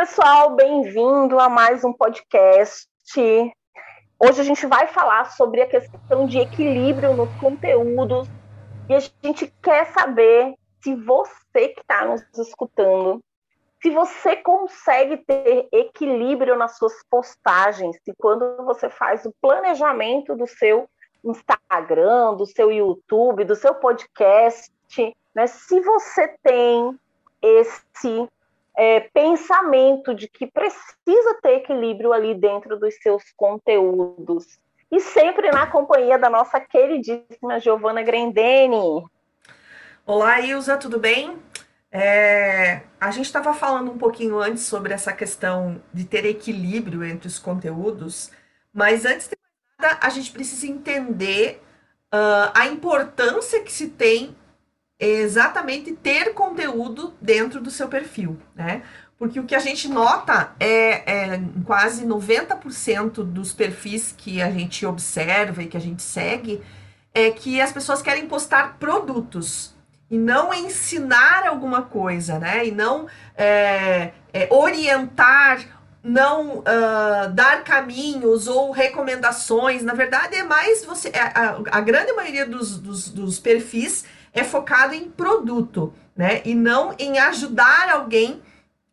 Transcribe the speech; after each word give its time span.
pessoal, 0.00 0.56
bem-vindo 0.56 1.38
a 1.38 1.50
mais 1.50 1.84
um 1.84 1.92
podcast. 1.92 2.88
Hoje 4.18 4.40
a 4.40 4.42
gente 4.42 4.66
vai 4.66 4.86
falar 4.86 5.26
sobre 5.32 5.60
a 5.60 5.66
questão 5.66 6.26
de 6.26 6.38
equilíbrio 6.38 7.14
nos 7.14 7.28
conteúdos 7.38 8.26
e 8.88 8.94
a 8.94 8.98
gente 8.98 9.52
quer 9.62 9.92
saber 9.92 10.54
se 10.82 10.94
você 10.94 11.68
que 11.68 11.82
está 11.82 12.06
nos 12.06 12.22
escutando, 12.38 13.22
se 13.82 13.90
você 13.90 14.36
consegue 14.36 15.18
ter 15.18 15.68
equilíbrio 15.70 16.56
nas 16.56 16.78
suas 16.78 16.94
postagens, 17.10 17.98
se 18.02 18.14
quando 18.16 18.56
você 18.64 18.88
faz 18.88 19.26
o 19.26 19.34
planejamento 19.38 20.34
do 20.34 20.46
seu 20.46 20.88
Instagram, 21.22 22.36
do 22.36 22.46
seu 22.46 22.72
YouTube, 22.72 23.44
do 23.44 23.54
seu 23.54 23.74
podcast, 23.74 24.72
né, 25.34 25.46
se 25.46 25.78
você 25.78 26.34
tem 26.42 26.98
esse 27.42 28.26
é, 28.76 29.00
pensamento 29.00 30.14
de 30.14 30.28
que 30.28 30.46
precisa 30.46 31.38
ter 31.42 31.56
equilíbrio 31.56 32.12
ali 32.12 32.34
dentro 32.34 32.78
dos 32.78 32.94
seus 32.96 33.24
conteúdos. 33.36 34.58
E 34.90 35.00
sempre 35.00 35.50
na 35.50 35.66
companhia 35.66 36.18
da 36.18 36.28
nossa 36.28 36.58
queridíssima 36.58 37.60
Giovana 37.60 38.02
Grendene. 38.02 39.04
Olá, 40.04 40.40
Ilza, 40.40 40.76
tudo 40.76 40.98
bem? 40.98 41.38
É, 41.92 42.82
a 43.00 43.10
gente 43.10 43.26
estava 43.26 43.52
falando 43.52 43.90
um 43.90 43.98
pouquinho 43.98 44.38
antes 44.38 44.64
sobre 44.64 44.92
essa 44.92 45.12
questão 45.12 45.82
de 45.92 46.04
ter 46.04 46.24
equilíbrio 46.24 47.04
entre 47.04 47.28
os 47.28 47.38
conteúdos, 47.38 48.30
mas 48.72 49.04
antes 49.04 49.28
de 49.28 49.36
nada, 49.78 49.98
a 50.00 50.08
gente 50.08 50.30
precisa 50.30 50.66
entender 50.66 51.62
uh, 52.14 52.50
a 52.54 52.66
importância 52.66 53.62
que 53.62 53.72
se 53.72 53.88
tem 53.88 54.36
exatamente 55.08 55.92
ter 55.92 56.34
conteúdo 56.34 57.14
dentro 57.20 57.60
do 57.60 57.70
seu 57.70 57.88
perfil, 57.88 58.38
né? 58.54 58.82
Porque 59.18 59.38
o 59.38 59.44
que 59.44 59.54
a 59.54 59.58
gente 59.58 59.88
nota 59.88 60.52
é, 60.58 61.34
é 61.34 61.40
quase 61.64 62.06
90% 62.06 63.22
dos 63.22 63.52
perfis 63.52 64.14
que 64.16 64.40
a 64.40 64.50
gente 64.50 64.86
observa 64.86 65.62
e 65.62 65.66
que 65.66 65.76
a 65.76 65.80
gente 65.80 66.02
segue 66.02 66.62
é 67.12 67.30
que 67.30 67.60
as 67.60 67.72
pessoas 67.72 68.00
querem 68.00 68.26
postar 68.26 68.78
produtos 68.78 69.74
e 70.10 70.18
não 70.18 70.52
ensinar 70.52 71.46
alguma 71.46 71.82
coisa, 71.82 72.38
né? 72.38 72.66
E 72.66 72.70
não 72.70 73.06
é, 73.36 74.12
é, 74.32 74.48
orientar, 74.50 75.60
não 76.02 76.60
uh, 76.60 77.30
dar 77.32 77.62
caminhos 77.62 78.48
ou 78.48 78.70
recomendações. 78.70 79.82
Na 79.82 79.92
verdade, 79.92 80.34
é 80.34 80.42
mais 80.42 80.84
você. 80.84 81.08
É, 81.10 81.20
a, 81.20 81.60
a 81.70 81.80
grande 81.80 82.12
maioria 82.12 82.46
dos, 82.46 82.78
dos, 82.78 83.08
dos 83.08 83.38
perfis 83.38 84.04
é 84.32 84.44
focado 84.44 84.94
em 84.94 85.10
produto, 85.10 85.92
né? 86.16 86.42
E 86.44 86.54
não 86.54 86.94
em 86.98 87.18
ajudar 87.18 87.90
alguém 87.90 88.42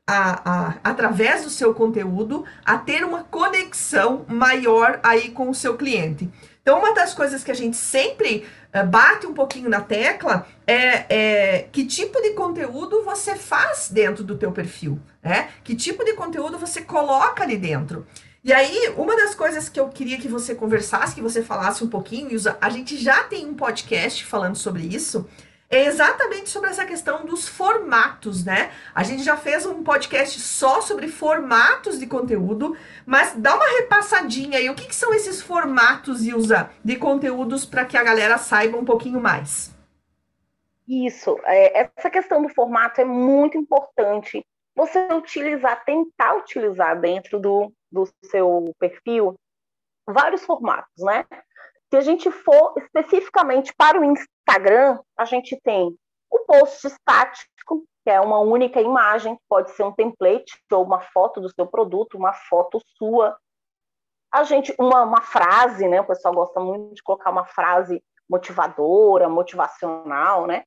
a, 0.08 0.42
a, 0.50 0.76
através 0.84 1.44
do 1.44 1.50
seu 1.50 1.74
conteúdo 1.74 2.46
a 2.64 2.78
ter 2.78 3.04
uma 3.04 3.24
conexão 3.26 4.26
maior 4.28 5.00
aí 5.04 5.32
com 5.32 5.50
o 5.50 5.56
seu 5.56 5.76
cliente. 5.76 6.30
Então, 6.62 6.80
uma 6.80 6.94
das 6.94 7.14
coisas 7.14 7.44
que 7.44 7.52
a 7.52 7.54
gente 7.54 7.78
sempre 7.78 8.46
uh, 8.74 8.86
bate 8.86 9.26
um 9.26 9.34
pouquinho 9.34 9.70
na 9.70 9.82
tecla 9.82 10.46
é, 10.66 11.06
é, 11.10 11.68
que 11.72 11.86
tipo 11.86 12.22
de 12.22 12.32
conteúdo 12.32 13.04
você 13.04 13.36
faz 13.36 13.90
dentro 13.90 14.24
do 14.24 14.38
teu 14.38 14.52
perfil, 14.52 15.00
né? 15.22 15.50
Que 15.64 15.76
tipo 15.76 16.04
de 16.04 16.14
conteúdo 16.14 16.58
você 16.58 16.82
coloca 16.82 17.44
ali 17.44 17.58
dentro. 17.58 18.06
E 18.48 18.54
aí, 18.54 18.94
uma 18.96 19.14
das 19.14 19.36
coisas 19.36 19.68
que 19.68 19.78
eu 19.78 19.90
queria 19.90 20.18
que 20.18 20.30
você 20.30 20.56
conversasse, 20.56 21.14
que 21.14 21.20
você 21.20 21.44
falasse 21.44 21.84
um 21.84 21.90
pouquinho, 21.90 22.30
a 22.62 22.70
gente 22.70 22.96
já 22.96 23.26
tem 23.26 23.46
um 23.46 23.54
podcast 23.54 24.24
falando 24.24 24.56
sobre 24.56 24.84
isso, 24.84 25.30
é 25.70 25.84
exatamente 25.84 26.50
sobre 26.50 26.70
essa 26.70 26.86
questão 26.86 27.26
dos 27.26 27.46
formatos, 27.46 28.46
né? 28.46 28.72
A 28.96 29.04
gente 29.04 29.22
já 29.22 29.36
fez 29.36 29.66
um 29.66 29.84
podcast 29.84 30.40
só 30.40 30.80
sobre 30.80 31.10
formatos 31.10 32.00
de 32.00 32.08
conteúdo, 32.08 32.74
mas 33.06 33.34
dá 33.36 33.54
uma 33.54 33.68
repassadinha 33.80 34.60
aí. 34.60 34.70
O 34.70 34.76
que, 34.76 34.88
que 34.88 34.96
são 34.96 35.14
esses 35.14 35.42
formatos, 35.42 36.24
Ilza, 36.26 36.70
de 36.82 36.96
conteúdos 36.96 37.66
para 37.66 37.84
que 37.84 37.98
a 37.98 38.04
galera 38.04 38.38
saiba 38.38 38.78
um 38.78 38.86
pouquinho 38.86 39.20
mais? 39.20 39.76
Isso, 40.88 41.38
é, 41.44 41.82
essa 41.82 42.10
questão 42.10 42.42
do 42.42 42.48
formato 42.48 43.02
é 43.02 43.04
muito 43.04 43.58
importante. 43.58 44.42
Você 44.74 45.00
utilizar, 45.12 45.84
tentar 45.84 46.36
utilizar 46.36 46.98
dentro 46.98 47.42
do, 47.42 47.74
do 47.92 48.08
seu 48.26 48.74
perfil 48.80 49.36
vários 50.08 50.46
formatos, 50.46 51.04
né? 51.04 51.26
Se 51.90 51.98
a 51.98 52.02
gente 52.02 52.30
for 52.32 52.74
especificamente 52.78 53.74
para 53.78 54.00
o 54.00 54.04
Instagram, 54.04 55.00
a 55.18 55.26
gente 55.26 55.60
tem 55.64 55.96
o 56.30 56.40
post 56.40 56.86
estático, 56.88 57.86
que 58.04 58.10
é 58.10 58.20
uma 58.20 58.40
única 58.40 58.82
imagem, 58.82 59.38
pode 59.48 59.72
ser 59.72 59.84
um 59.84 59.92
template 59.92 60.62
ou 60.72 60.84
uma 60.84 61.02
foto 61.02 61.40
do 61.40 61.50
seu 61.50 61.66
produto, 61.66 62.18
uma 62.18 62.34
foto 62.34 62.80
sua. 62.98 63.38
A 64.32 64.44
gente, 64.44 64.74
uma, 64.78 65.04
uma 65.04 65.22
frase, 65.22 65.88
né? 65.88 66.02
O 66.02 66.08
pessoal 66.08 66.34
gosta 66.34 66.60
muito 66.60 66.96
de 66.96 67.04
colocar 67.04 67.30
uma 67.30 67.46
frase 67.46 68.04
motivadora, 68.30 69.30
motivacional, 69.30 70.46
né? 70.46 70.64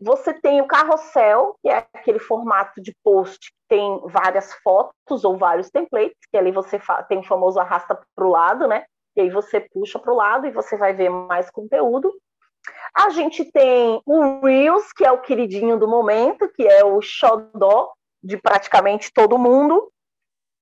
Você 0.00 0.34
tem 0.34 0.60
o 0.60 0.66
carrossel, 0.66 1.56
que 1.62 1.68
é 1.68 1.86
aquele 1.92 2.18
formato 2.18 2.80
de 2.82 2.94
post 3.02 3.52
tem 3.74 4.00
várias 4.04 4.52
fotos 4.62 5.24
ou 5.24 5.36
vários 5.36 5.68
templates, 5.68 6.16
que 6.30 6.36
ali 6.36 6.52
você 6.52 6.80
tem 7.08 7.18
o 7.18 7.24
famoso 7.24 7.58
arrasta 7.58 8.00
para 8.14 8.24
o 8.24 8.30
lado, 8.30 8.68
né? 8.68 8.84
E 9.16 9.22
aí 9.22 9.30
você 9.30 9.58
puxa 9.58 9.98
para 9.98 10.12
o 10.12 10.16
lado 10.16 10.46
e 10.46 10.52
você 10.52 10.76
vai 10.76 10.92
ver 10.92 11.10
mais 11.10 11.50
conteúdo. 11.50 12.12
A 12.94 13.10
gente 13.10 13.44
tem 13.50 14.00
o 14.06 14.40
Reels, 14.46 14.92
que 14.92 15.04
é 15.04 15.10
o 15.10 15.20
queridinho 15.20 15.76
do 15.76 15.88
momento, 15.88 16.48
que 16.54 16.64
é 16.64 16.84
o 16.84 17.02
xodó 17.02 17.92
de 18.22 18.36
praticamente 18.36 19.12
todo 19.12 19.38
mundo. 19.38 19.90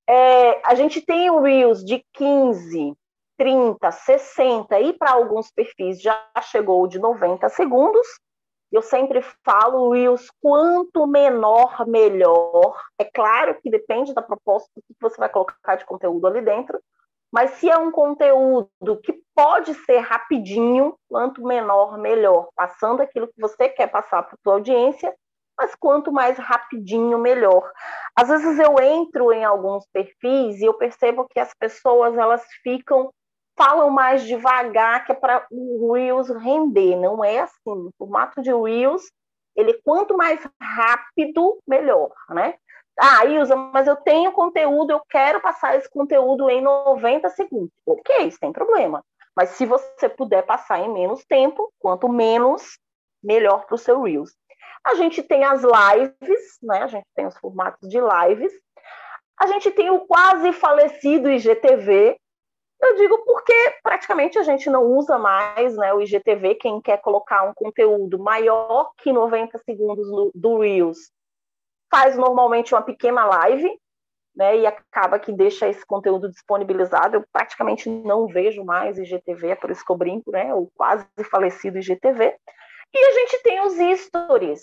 É, 0.09 0.59
a 0.67 0.73
gente 0.73 0.99
tem 0.99 1.29
o 1.29 1.39
Reels 1.39 1.85
de 1.85 2.03
15, 2.13 2.93
30, 3.37 3.91
60 3.91 4.79
e 4.79 4.93
para 4.93 5.11
alguns 5.11 5.51
perfis 5.51 6.01
já 6.01 6.19
chegou 6.41 6.87
de 6.87 6.97
90 6.97 7.47
segundos. 7.49 8.07
Eu 8.73 8.81
sempre 8.81 9.21
falo, 9.45 9.91
Reels, 9.91 10.31
quanto 10.41 11.05
menor, 11.05 11.87
melhor. 11.87 12.75
É 12.97 13.05
claro 13.05 13.55
que 13.61 13.69
depende 13.69 14.15
da 14.15 14.21
proposta 14.21 14.67
do 14.75 14.81
que 14.81 14.95
você 14.99 15.15
vai 15.15 15.29
colocar 15.29 15.75
de 15.75 15.85
conteúdo 15.85 16.25
ali 16.25 16.41
dentro, 16.41 16.81
mas 17.31 17.51
se 17.51 17.69
é 17.69 17.77
um 17.77 17.91
conteúdo 17.91 18.67
que 19.03 19.21
pode 19.35 19.75
ser 19.75 19.99
rapidinho, 19.99 20.95
quanto 21.07 21.45
menor, 21.45 21.99
melhor, 21.99 22.47
passando 22.55 23.01
aquilo 23.01 23.27
que 23.27 23.39
você 23.39 23.69
quer 23.69 23.91
passar 23.91 24.23
para 24.23 24.33
a 24.33 24.37
sua 24.43 24.53
audiência, 24.53 25.15
mas 25.55 25.75
quanto 25.75 26.11
mais 26.11 26.35
rapidinho, 26.39 27.19
melhor. 27.19 27.71
Às 28.15 28.27
vezes 28.27 28.57
eu 28.57 28.79
entro 28.81 29.31
em 29.31 29.43
alguns 29.43 29.85
perfis 29.93 30.59
e 30.59 30.65
eu 30.65 30.73
percebo 30.73 31.27
que 31.29 31.39
as 31.39 31.53
pessoas 31.53 32.17
elas 32.17 32.43
ficam 32.63 33.13
falam 33.57 33.89
mais 33.89 34.23
devagar, 34.23 35.05
que 35.05 35.11
é 35.11 35.15
para 35.15 35.45
o 35.51 35.93
Reels 35.93 36.29
render. 36.29 36.95
Não 36.95 37.23
é 37.23 37.39
assim. 37.39 37.57
O 37.65 37.91
formato 37.97 38.41
de 38.41 38.51
Reels, 38.51 39.03
ele 39.55 39.79
quanto 39.83 40.15
mais 40.17 40.39
rápido, 40.61 41.59
melhor, 41.67 42.11
né? 42.29 42.55
Ah, 42.99 43.25
Ilza, 43.25 43.55
mas 43.55 43.87
eu 43.87 43.95
tenho 43.95 44.31
conteúdo, 44.31 44.91
eu 44.91 45.01
quero 45.09 45.41
passar 45.41 45.75
esse 45.75 45.89
conteúdo 45.89 46.49
em 46.49 46.61
90 46.61 47.27
segundos. 47.29 47.71
Ok, 47.85 48.31
sem 48.31 48.51
problema. 48.51 49.03
Mas 49.35 49.49
se 49.49 49.65
você 49.65 50.07
puder 50.07 50.43
passar 50.43 50.79
em 50.79 50.93
menos 50.93 51.25
tempo, 51.25 51.71
quanto 51.79 52.07
menos, 52.07 52.77
melhor 53.23 53.65
para 53.65 53.75
o 53.75 53.79
seu 53.79 54.01
Reels. 54.03 54.31
A 54.85 54.95
gente 54.95 55.23
tem 55.23 55.43
as 55.43 55.63
lives, 55.63 56.57
né? 56.61 56.83
A 56.83 56.87
gente 56.87 57.07
tem 57.15 57.25
os 57.25 57.37
formatos 57.37 57.89
de 57.89 57.97
lives. 57.99 58.53
A 59.39 59.47
gente 59.47 59.71
tem 59.71 59.89
o 59.89 60.01
quase 60.01 60.51
falecido 60.53 61.31
IGTV, 61.31 62.15
eu 62.85 62.95
digo 62.95 63.23
porque 63.25 63.53
praticamente 63.81 64.37
a 64.37 64.43
gente 64.43 64.69
não 64.69 64.83
usa 64.83 65.17
mais 65.17 65.75
né, 65.75 65.93
o 65.93 66.01
IGTV. 66.01 66.55
Quem 66.55 66.81
quer 66.81 66.97
colocar 67.01 67.43
um 67.43 67.53
conteúdo 67.53 68.19
maior 68.19 68.91
que 68.97 69.11
90 69.11 69.57
segundos 69.59 70.07
do 70.33 70.59
Reels 70.59 71.11
faz 71.91 72.17
normalmente 72.17 72.73
uma 72.73 72.81
pequena 72.81 73.25
live, 73.25 73.69
né, 74.35 74.57
e 74.57 74.65
acaba 74.65 75.19
que 75.19 75.31
deixa 75.31 75.67
esse 75.67 75.85
conteúdo 75.85 76.29
disponibilizado. 76.29 77.17
Eu 77.17 77.25
praticamente 77.31 77.87
não 77.87 78.27
vejo 78.27 78.63
mais 78.63 78.97
IGTV, 78.97 79.49
é 79.49 79.55
por 79.55 79.69
isso 79.69 79.85
que 79.85 79.91
eu 79.91 79.97
brinco, 79.97 80.31
né, 80.31 80.53
o 80.53 80.69
quase 80.75 81.05
falecido 81.29 81.77
IGTV. 81.77 82.35
E 82.95 82.97
a 82.97 83.11
gente 83.11 83.43
tem 83.43 83.61
os 83.61 84.01
stories. 84.01 84.61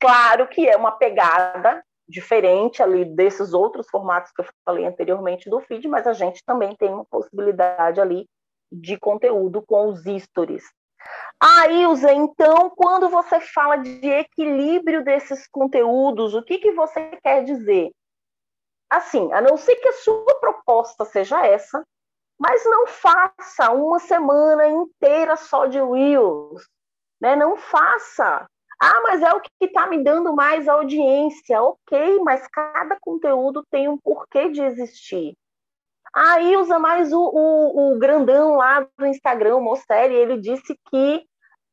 Claro 0.00 0.46
que 0.48 0.68
é 0.68 0.76
uma 0.76 0.92
pegada 0.92 1.82
diferente 2.08 2.82
ali 2.82 3.04
desses 3.04 3.52
outros 3.52 3.88
formatos 3.88 4.32
que 4.32 4.42
eu 4.42 4.46
falei 4.64 4.84
anteriormente 4.84 5.50
do 5.50 5.60
feed, 5.60 5.88
mas 5.88 6.06
a 6.06 6.12
gente 6.12 6.42
também 6.44 6.74
tem 6.76 6.90
uma 6.90 7.04
possibilidade 7.04 8.00
ali 8.00 8.26
de 8.70 8.98
conteúdo 8.98 9.62
com 9.62 9.88
os 9.88 10.02
stories. 10.22 10.64
Ah, 11.40 11.68
Ilza, 11.68 12.12
então, 12.12 12.70
quando 12.70 13.08
você 13.08 13.40
fala 13.40 13.76
de 13.76 14.08
equilíbrio 14.08 15.04
desses 15.04 15.46
conteúdos, 15.48 16.34
o 16.34 16.42
que, 16.42 16.58
que 16.58 16.72
você 16.72 17.16
quer 17.22 17.44
dizer? 17.44 17.90
Assim, 18.90 19.32
a 19.32 19.40
não 19.40 19.56
ser 19.56 19.76
que 19.76 19.88
a 19.88 19.92
sua 19.92 20.40
proposta 20.40 21.04
seja 21.04 21.44
essa, 21.44 21.84
mas 22.38 22.64
não 22.64 22.86
faça 22.86 23.72
uma 23.72 23.98
semana 23.98 24.68
inteira 24.68 25.36
só 25.36 25.66
de 25.66 25.78
Reels, 25.78 26.66
né? 27.20 27.34
Não 27.34 27.56
faça 27.56 28.46
Ah, 28.80 29.00
mas 29.02 29.22
é 29.22 29.32
o 29.32 29.40
que 29.40 29.50
está 29.60 29.86
me 29.86 30.02
dando 30.02 30.34
mais 30.34 30.68
audiência. 30.68 31.62
Ok, 31.62 32.20
mas 32.22 32.46
cada 32.48 32.96
conteúdo 33.00 33.64
tem 33.70 33.88
um 33.88 33.96
porquê 33.96 34.50
de 34.50 34.62
existir. 34.62 35.34
Aí 36.14 36.56
usa 36.56 36.78
mais 36.78 37.12
o, 37.12 37.20
o, 37.20 37.92
o 37.92 37.98
grandão 37.98 38.56
lá 38.56 38.86
do 38.98 39.06
Instagram, 39.06 39.56
o 39.56 39.60
Mosseri, 39.60 40.14
ele 40.14 40.38
disse 40.38 40.78
que 40.90 41.26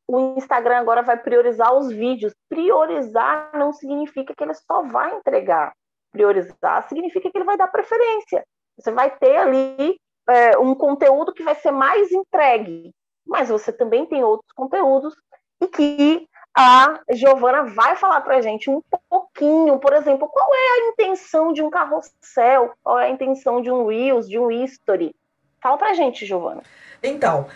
o 0.06 0.34
Instagram 0.36 0.78
agora 0.78 1.02
vai 1.02 1.16
priorizar 1.16 1.74
os 1.74 1.88
vídeos. 1.90 2.34
Priorizar 2.48 3.50
não 3.54 3.72
significa 3.72 4.34
que 4.34 4.44
ele 4.44 4.54
só 4.54 4.82
vai 4.82 5.16
entregar. 5.16 5.72
Priorizar 6.12 6.86
significa 6.88 7.30
que 7.30 7.38
ele 7.38 7.44
vai 7.44 7.56
dar 7.56 7.68
preferência. 7.68 8.44
Você 8.78 8.90
vai 8.90 9.10
ter 9.16 9.36
ali 9.36 9.98
é, 10.28 10.58
um 10.58 10.74
conteúdo 10.74 11.32
que 11.32 11.42
vai 11.42 11.54
ser 11.54 11.70
mais 11.70 12.10
entregue, 12.12 12.92
mas 13.26 13.48
você 13.48 13.72
também 13.72 14.06
tem 14.06 14.22
outros 14.22 14.52
conteúdos 14.52 15.14
e 15.60 15.68
que 15.68 16.28
a 16.54 17.00
Giovana 17.10 17.64
vai 17.64 17.96
falar 17.96 18.20
para 18.20 18.36
a 18.36 18.40
gente 18.40 18.70
um 18.70 18.80
pouquinho, 19.10 19.78
por 19.78 19.92
exemplo, 19.92 20.28
qual 20.28 20.48
é 20.54 20.58
a 20.58 20.88
intenção 20.88 21.52
de 21.52 21.60
um 21.60 21.68
carrossel, 21.68 22.72
qual 22.82 22.98
é 23.00 23.06
a 23.06 23.10
intenção 23.10 23.60
de 23.60 23.70
um 23.70 23.86
Reels, 23.86 24.28
de 24.28 24.38
um 24.38 24.50
History. 24.50 25.14
Fala 25.60 25.76
para 25.76 25.90
a 25.90 25.94
gente, 25.94 26.24
Giovana. 26.24 26.62
Então, 27.02 27.48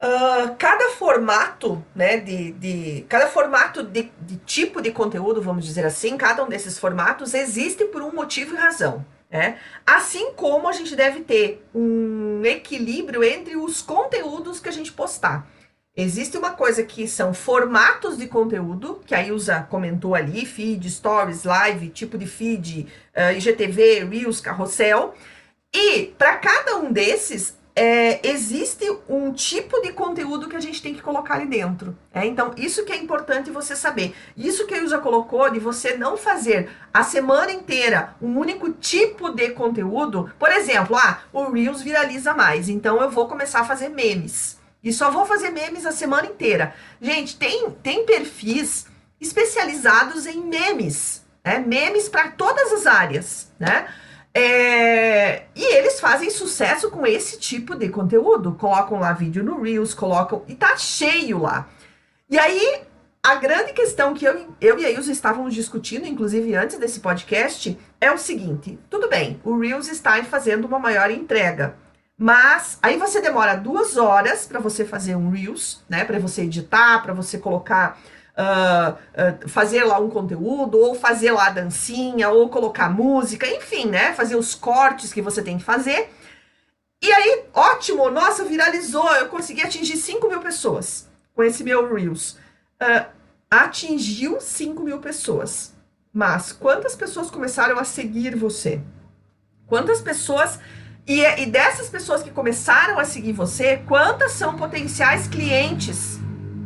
uh, 0.00 0.54
cada 0.56 0.90
formato, 0.90 1.82
né, 1.94 2.18
de, 2.18 2.52
de 2.52 3.06
cada 3.08 3.26
formato 3.26 3.82
de, 3.82 4.12
de 4.20 4.36
tipo 4.38 4.80
de 4.80 4.92
conteúdo, 4.92 5.42
vamos 5.42 5.64
dizer 5.64 5.84
assim, 5.84 6.16
cada 6.16 6.44
um 6.44 6.48
desses 6.48 6.78
formatos 6.78 7.34
existe 7.34 7.86
por 7.86 8.02
um 8.02 8.12
motivo 8.12 8.54
e 8.54 8.58
razão. 8.58 9.04
É? 9.30 9.56
Assim 9.86 10.32
como 10.32 10.68
a 10.68 10.72
gente 10.72 10.96
deve 10.96 11.20
ter 11.20 11.62
um 11.74 12.42
equilíbrio 12.46 13.22
entre 13.22 13.56
os 13.56 13.82
conteúdos 13.82 14.58
que 14.58 14.70
a 14.70 14.72
gente 14.72 14.90
postar. 14.90 15.46
Existe 16.00 16.38
uma 16.38 16.52
coisa 16.52 16.84
que 16.84 17.08
são 17.08 17.34
formatos 17.34 18.16
de 18.16 18.28
conteúdo, 18.28 19.00
que 19.04 19.16
a 19.16 19.26
Ilza 19.26 19.66
comentou 19.68 20.14
ali, 20.14 20.46
feed, 20.46 20.88
stories, 20.88 21.42
live, 21.42 21.88
tipo 21.88 22.16
de 22.16 22.24
feed, 22.24 22.86
uh, 23.16 23.36
IGTV, 23.36 24.04
Reels, 24.04 24.40
carrossel. 24.40 25.12
E 25.74 26.14
para 26.16 26.36
cada 26.36 26.76
um 26.76 26.92
desses, 26.92 27.58
é, 27.74 28.20
existe 28.28 28.88
um 29.08 29.32
tipo 29.32 29.80
de 29.80 29.92
conteúdo 29.92 30.48
que 30.48 30.54
a 30.54 30.60
gente 30.60 30.80
tem 30.80 30.94
que 30.94 31.02
colocar 31.02 31.34
ali 31.34 31.46
dentro. 31.46 31.98
É? 32.14 32.24
Então, 32.24 32.52
isso 32.56 32.84
que 32.84 32.92
é 32.92 32.96
importante 32.96 33.50
você 33.50 33.74
saber. 33.74 34.14
Isso 34.36 34.68
que 34.68 34.74
a 34.74 34.78
Ilza 34.78 34.98
colocou 34.98 35.50
de 35.50 35.58
você 35.58 35.96
não 35.96 36.16
fazer 36.16 36.70
a 36.94 37.02
semana 37.02 37.50
inteira 37.50 38.14
um 38.22 38.38
único 38.38 38.70
tipo 38.70 39.30
de 39.30 39.50
conteúdo. 39.50 40.32
Por 40.38 40.52
exemplo, 40.52 40.94
ah, 40.94 41.22
o 41.32 41.50
Reels 41.50 41.82
viraliza 41.82 42.34
mais, 42.34 42.68
então 42.68 43.02
eu 43.02 43.10
vou 43.10 43.26
começar 43.26 43.62
a 43.62 43.64
fazer 43.64 43.88
memes. 43.88 44.57
E 44.82 44.92
só 44.92 45.10
vou 45.10 45.26
fazer 45.26 45.50
memes 45.50 45.84
a 45.84 45.92
semana 45.92 46.26
inteira. 46.26 46.74
Gente, 47.00 47.36
tem, 47.36 47.70
tem 47.82 48.06
perfis 48.06 48.86
especializados 49.20 50.26
em 50.26 50.40
memes. 50.40 51.24
Né? 51.44 51.58
Memes 51.58 52.08
para 52.08 52.30
todas 52.30 52.72
as 52.72 52.86
áreas, 52.86 53.50
né? 53.58 53.88
É, 54.32 55.44
e 55.56 55.64
eles 55.76 55.98
fazem 55.98 56.30
sucesso 56.30 56.90
com 56.90 57.04
esse 57.06 57.38
tipo 57.38 57.74
de 57.74 57.88
conteúdo. 57.88 58.52
Colocam 58.54 59.00
lá 59.00 59.12
vídeo 59.12 59.42
no 59.42 59.60
Reels, 59.60 59.94
colocam. 59.94 60.44
E 60.46 60.54
tá 60.54 60.76
cheio 60.76 61.40
lá. 61.40 61.68
E 62.30 62.38
aí, 62.38 62.82
a 63.22 63.34
grande 63.34 63.72
questão 63.72 64.14
que 64.14 64.24
eu, 64.24 64.54
eu 64.60 64.78
e 64.78 64.86
a 64.86 64.90
Ilse 64.90 65.10
estávamos 65.10 65.54
discutindo, 65.54 66.06
inclusive 66.06 66.54
antes 66.54 66.78
desse 66.78 67.00
podcast, 67.00 67.76
é 68.00 68.12
o 68.12 68.18
seguinte: 68.18 68.78
tudo 68.88 69.08
bem, 69.08 69.40
o 69.42 69.58
Reels 69.58 69.88
está 69.88 70.22
fazendo 70.22 70.66
uma 70.66 70.78
maior 70.78 71.10
entrega. 71.10 71.74
Mas 72.18 72.80
aí 72.82 72.96
você 72.96 73.20
demora 73.20 73.54
duas 73.54 73.96
horas 73.96 74.44
para 74.44 74.58
você 74.58 74.84
fazer 74.84 75.14
um 75.14 75.30
Reels, 75.30 75.84
né? 75.88 76.04
Para 76.04 76.18
você 76.18 76.42
editar, 76.42 77.00
para 77.00 77.14
você 77.14 77.38
colocar 77.38 77.96
uh, 78.36 78.92
uh, 78.92 79.48
fazer 79.48 79.84
lá 79.84 80.00
um 80.00 80.10
conteúdo, 80.10 80.78
ou 80.78 80.96
fazer 80.96 81.30
lá 81.30 81.46
a 81.46 81.50
dancinha, 81.50 82.28
ou 82.28 82.48
colocar 82.48 82.90
música, 82.90 83.46
enfim, 83.46 83.86
né? 83.86 84.12
Fazer 84.14 84.34
os 84.34 84.52
cortes 84.56 85.12
que 85.12 85.22
você 85.22 85.42
tem 85.42 85.58
que 85.58 85.64
fazer. 85.64 86.12
E 87.00 87.12
aí, 87.12 87.44
ótimo, 87.54 88.10
nossa, 88.10 88.44
viralizou, 88.44 89.08
eu 89.14 89.28
consegui 89.28 89.62
atingir 89.62 89.96
5 89.96 90.26
mil 90.26 90.40
pessoas 90.40 91.08
com 91.36 91.44
esse 91.44 91.62
meu 91.62 91.94
Reels. 91.94 92.32
Uh, 92.82 93.06
atingiu 93.48 94.40
5 94.40 94.82
mil 94.82 94.98
pessoas. 94.98 95.72
Mas 96.12 96.50
quantas 96.50 96.96
pessoas 96.96 97.30
começaram 97.30 97.78
a 97.78 97.84
seguir 97.84 98.34
você? 98.34 98.80
Quantas 99.68 100.00
pessoas. 100.00 100.58
E, 101.08 101.22
e 101.40 101.46
dessas 101.46 101.88
pessoas 101.88 102.22
que 102.22 102.30
começaram 102.30 102.98
a 102.98 103.04
seguir 103.04 103.32
você, 103.32 103.78
quantas 103.88 104.32
são 104.32 104.56
potenciais 104.56 105.26
clientes? 105.26 106.18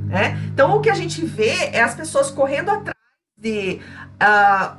Né? 0.08 0.36
Então, 0.52 0.76
o 0.76 0.80
que 0.80 0.90
a 0.90 0.94
gente 0.94 1.24
vê 1.24 1.70
é 1.72 1.80
as 1.80 1.94
pessoas 1.94 2.28
correndo 2.28 2.68
atrás 2.68 2.96
de 3.38 3.80
uh, 4.20 4.76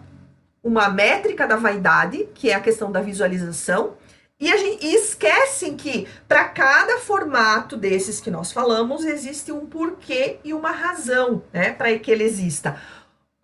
uma 0.61 0.89
métrica 0.89 1.47
da 1.47 1.55
vaidade, 1.55 2.27
que 2.35 2.49
é 2.49 2.55
a 2.55 2.59
questão 2.59 2.91
da 2.91 2.99
visualização, 2.99 3.95
e, 4.37 4.51
a 4.51 4.57
gente, 4.57 4.85
e 4.85 4.95
esquecem 4.95 5.77
que 5.77 6.09
para 6.27 6.43
cada 6.49 6.99
formato 6.99 7.77
desses 7.77 8.19
que 8.19 8.29
nós 8.29 8.51
falamos, 8.51 9.05
existe 9.05 9.53
um 9.53 9.65
porquê 9.65 10.39
e 10.43 10.53
uma 10.53 10.71
razão 10.71 11.41
né, 11.53 11.71
para 11.71 11.97
que 11.97 12.11
ele 12.11 12.25
exista. 12.25 12.81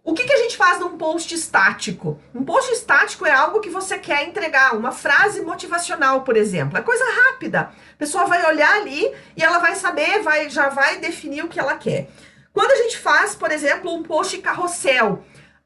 O 0.09 0.13
que, 0.15 0.23
que 0.23 0.33
a 0.33 0.38
gente 0.38 0.57
faz 0.57 0.79
num 0.79 0.97
post 0.97 1.35
estático? 1.35 2.19
Um 2.33 2.44
post 2.44 2.73
estático 2.73 3.27
é 3.27 3.31
algo 3.31 3.59
que 3.59 3.69
você 3.69 3.95
quer 3.95 4.27
entregar, 4.27 4.75
uma 4.75 4.91
frase 4.91 5.39
motivacional, 5.44 6.23
por 6.23 6.35
exemplo. 6.35 6.79
É 6.79 6.81
coisa 6.81 7.03
rápida. 7.27 7.69
A 7.94 7.95
pessoa 7.95 8.25
vai 8.25 8.44
olhar 8.47 8.73
ali 8.77 9.13
e 9.38 9.44
ela 9.44 9.59
vai 9.59 9.75
saber, 9.75 10.23
vai, 10.23 10.50
já 10.50 10.67
vai 10.69 10.97
definir 10.97 11.45
o 11.45 11.47
que 11.47 11.59
ela 11.59 11.75
quer. 11.75 12.09
Quando 12.51 12.71
a 12.71 12.75
gente 12.77 12.97
faz, 12.97 13.35
por 13.35 13.51
exemplo, 13.51 13.94
um 13.94 14.01
post 14.01 14.35
carrossel, 14.39 15.23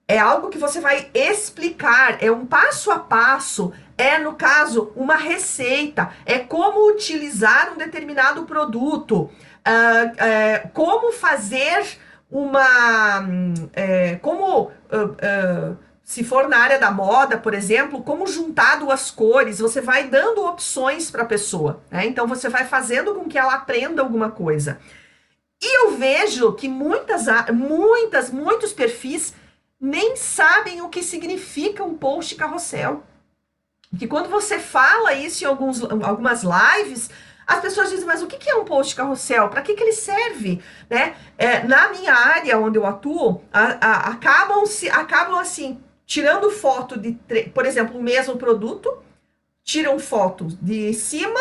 é 0.10 0.19
algo 0.19 0.50
que 0.50 0.57
você 0.57 0.81
vai 0.81 1.10
explicar, 1.13 2.22
é 2.22 2.30
um 2.30 2.45
passo 2.45 2.92
a 2.92 3.00
passo, 3.00 3.72
é, 3.98 4.19
no 4.19 4.34
caso, 4.34 4.92
uma 4.94 5.16
receita, 5.16 6.12
é 6.25 6.40
como 6.40 6.90
utilizar 6.90 7.72
um 7.72 7.78
determinado 7.78 8.44
produto, 8.44 9.22
uh, 9.22 9.30
uh, 9.30 10.69
como 10.74 11.13
fazer 11.13 12.03
uma. 12.33 13.24
É, 13.74 14.15
como. 14.15 14.71
Uh, 14.91 15.71
uh, 15.71 15.77
se 16.03 16.21
for 16.21 16.50
na 16.50 16.57
área 16.57 16.77
da 16.77 16.91
moda, 16.91 17.38
por 17.38 17.53
exemplo, 17.53 18.03
como 18.03 18.27
juntar 18.27 18.77
duas 18.77 19.09
cores, 19.09 19.59
você 19.59 19.80
vai 19.80 20.09
dando 20.09 20.45
opções 20.45 21.09
para 21.09 21.24
a 21.24 21.25
pessoa. 21.25 21.81
Né? 21.89 22.06
Então 22.07 22.27
você 22.27 22.50
vai 22.50 22.65
fazendo 22.65 23.15
com 23.15 23.30
que 23.30 23.38
ela 23.38 23.53
aprenda 23.53 24.01
alguma 24.01 24.30
coisa. 24.30 24.80
E 25.62 25.77
eu 25.80 25.95
vejo 25.95 26.51
que 26.53 26.68
muitas, 26.68 27.25
muitas, 27.53 28.30
muitos 28.30 28.74
perfis 28.74 29.33
nem 29.80 30.18
sabem 30.18 30.81
o 30.81 30.89
que 30.89 31.01
significa 31.01 31.85
um 31.85 31.97
post 31.97 32.35
carrossel. 32.35 33.01
Que 33.97 34.06
quando 34.06 34.27
você 34.27 34.59
fala 34.59 35.13
isso 35.13 35.45
em 35.45 35.47
alguns, 35.47 35.81
algumas 35.81 36.44
lives, 36.44 37.09
as 37.45 37.59
pessoas 37.59 37.90
dizem, 37.90 38.06
mas 38.06 38.21
o 38.21 38.28
que 38.28 38.50
é 38.50 38.56
um 38.56 38.66
post 38.66 38.95
carrossel? 38.95 39.50
Para 39.50 39.62
que, 39.62 39.73
que 39.73 39.83
ele 39.83 39.94
serve? 39.94 40.62
Né? 40.90 41.16
É, 41.38 41.64
na 41.64 41.90
minha 41.90 42.14
área 42.14 42.57
onde 42.57 42.78
eu 42.78 42.85
atuo, 42.85 43.42
a, 43.52 43.78
a, 43.85 44.09
acabam, 44.12 44.66
se, 44.66 44.90
acabam 44.90 45.38
assim, 45.38 45.81
tirando 46.06 46.50
foto 46.50 46.97
de, 46.97 47.14
por 47.54 47.66
exemplo, 47.66 47.97
o 47.97 48.04
mesmo 48.04 48.38
produto, 48.38 48.97
tiram 49.64 50.00
foto 50.00 50.47
de 50.62 50.94
cima, 50.94 51.40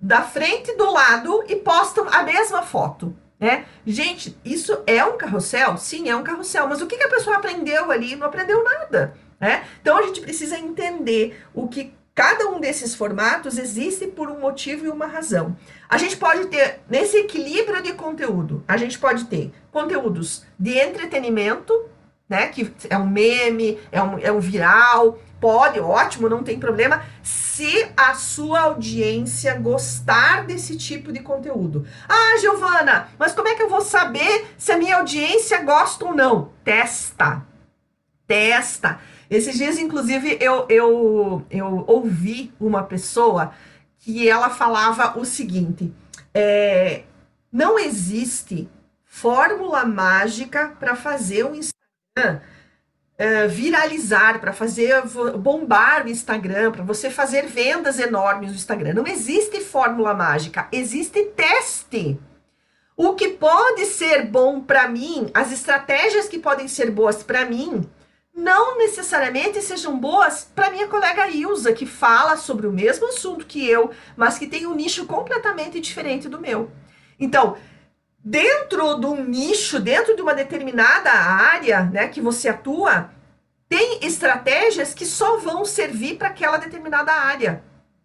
da 0.00 0.22
frente, 0.22 0.74
do 0.76 0.90
lado 0.90 1.44
e 1.46 1.56
postam 1.56 2.08
a 2.10 2.22
mesma 2.22 2.62
foto. 2.62 3.16
Né? 3.38 3.64
Gente, 3.86 4.36
isso 4.44 4.82
é 4.86 5.04
um 5.04 5.16
carrossel? 5.16 5.76
Sim, 5.76 6.08
é 6.08 6.16
um 6.16 6.22
carrossel. 6.22 6.68
Mas 6.68 6.80
o 6.80 6.86
que, 6.86 6.96
que 6.96 7.04
a 7.04 7.08
pessoa 7.08 7.36
aprendeu 7.36 7.90
ali? 7.90 8.16
Não 8.16 8.26
aprendeu 8.26 8.62
nada. 8.64 9.14
Né? 9.40 9.64
Então 9.80 9.96
a 9.96 10.02
gente 10.02 10.20
precisa 10.20 10.56
entender 10.56 11.44
o 11.52 11.66
que 11.66 11.92
Cada 12.14 12.48
um 12.48 12.60
desses 12.60 12.94
formatos 12.94 13.56
existe 13.56 14.06
por 14.06 14.28
um 14.28 14.38
motivo 14.38 14.84
e 14.84 14.90
uma 14.90 15.06
razão. 15.06 15.56
A 15.88 15.96
gente 15.96 16.16
pode 16.16 16.46
ter, 16.48 16.80
nesse 16.88 17.16
equilíbrio 17.16 17.82
de 17.82 17.94
conteúdo, 17.94 18.62
a 18.68 18.76
gente 18.76 18.98
pode 18.98 19.24
ter 19.24 19.50
conteúdos 19.70 20.44
de 20.58 20.78
entretenimento, 20.78 21.72
né? 22.28 22.48
Que 22.48 22.70
é 22.90 22.98
um 22.98 23.06
meme, 23.06 23.78
é 23.90 24.02
um, 24.02 24.18
é 24.18 24.30
um 24.30 24.40
viral, 24.40 25.18
pode, 25.40 25.80
ótimo, 25.80 26.28
não 26.28 26.42
tem 26.42 26.58
problema, 26.58 27.02
se 27.22 27.90
a 27.96 28.14
sua 28.14 28.60
audiência 28.60 29.58
gostar 29.58 30.44
desse 30.44 30.76
tipo 30.76 31.10
de 31.12 31.20
conteúdo. 31.20 31.86
Ah, 32.08 32.36
Giovana, 32.40 33.08
mas 33.18 33.32
como 33.32 33.48
é 33.48 33.54
que 33.54 33.62
eu 33.62 33.68
vou 33.68 33.80
saber 33.80 34.46
se 34.58 34.70
a 34.70 34.78
minha 34.78 34.98
audiência 34.98 35.62
gosta 35.62 36.04
ou 36.04 36.14
não? 36.14 36.52
Testa. 36.62 37.42
Testa. 38.26 39.00
Esses 39.34 39.56
dias, 39.56 39.78
inclusive, 39.78 40.38
eu, 40.40 40.66
eu, 40.68 41.44
eu 41.50 41.84
ouvi 41.86 42.52
uma 42.60 42.82
pessoa 42.82 43.52
que 43.98 44.28
ela 44.28 44.50
falava 44.50 45.18
o 45.18 45.24
seguinte: 45.24 45.92
é, 46.34 47.02
não 47.50 47.78
existe 47.78 48.68
fórmula 49.04 49.84
mágica 49.84 50.74
para 50.78 50.94
fazer 50.94 51.44
o 51.44 51.54
Instagram 51.54 52.40
é, 53.22 53.46
viralizar, 53.46 54.40
para 54.40 54.52
fazer 54.52 55.00
bombar 55.38 56.04
o 56.04 56.08
Instagram, 56.08 56.72
para 56.72 56.82
você 56.82 57.08
fazer 57.08 57.46
vendas 57.46 58.00
enormes 58.00 58.50
no 58.50 58.56
Instagram. 58.56 58.94
Não 58.94 59.06
existe 59.06 59.60
fórmula 59.60 60.12
mágica, 60.12 60.66
existe 60.72 61.22
teste. 61.26 62.18
o 62.96 63.14
que 63.14 63.28
pode 63.28 63.86
ser 63.86 64.26
bom 64.26 64.60
para 64.60 64.88
mim, 64.88 65.30
as 65.32 65.52
estratégias 65.52 66.28
que 66.28 66.38
podem 66.38 66.68
ser 66.68 66.90
boas 66.90 67.22
para 67.22 67.44
mim, 67.44 67.88
não 68.34 68.78
necessariamente 68.78 69.60
sejam 69.60 69.98
boas 69.98 70.50
para 70.54 70.70
minha 70.70 70.88
colega 70.88 71.28
Ilza, 71.28 71.72
que 71.72 71.84
fala 71.84 72.36
sobre 72.36 72.66
o 72.66 72.72
mesmo 72.72 73.06
assunto 73.08 73.46
que 73.46 73.68
eu, 73.68 73.90
mas 74.16 74.38
que 74.38 74.46
tem 74.46 74.66
um 74.66 74.74
nicho 74.74 75.06
completamente 75.06 75.80
diferente 75.80 76.28
do 76.28 76.40
meu. 76.40 76.70
Então, 77.20 77.56
dentro 78.24 78.94
de 78.98 79.06
um 79.06 79.24
nicho, 79.24 79.78
dentro 79.78 80.16
de 80.16 80.22
uma 80.22 80.34
determinada 80.34 81.10
área 81.10 81.84
né, 81.84 82.08
que 82.08 82.20
você 82.20 82.48
atua, 82.48 83.10
tem 83.68 84.00
estratégias 84.02 84.94
que 84.94 85.04
só 85.04 85.36
vão 85.38 85.64
servir 85.64 86.16
para 86.16 86.28
aquela 86.28 86.56
determinada 86.56 87.12
área. 87.12 87.62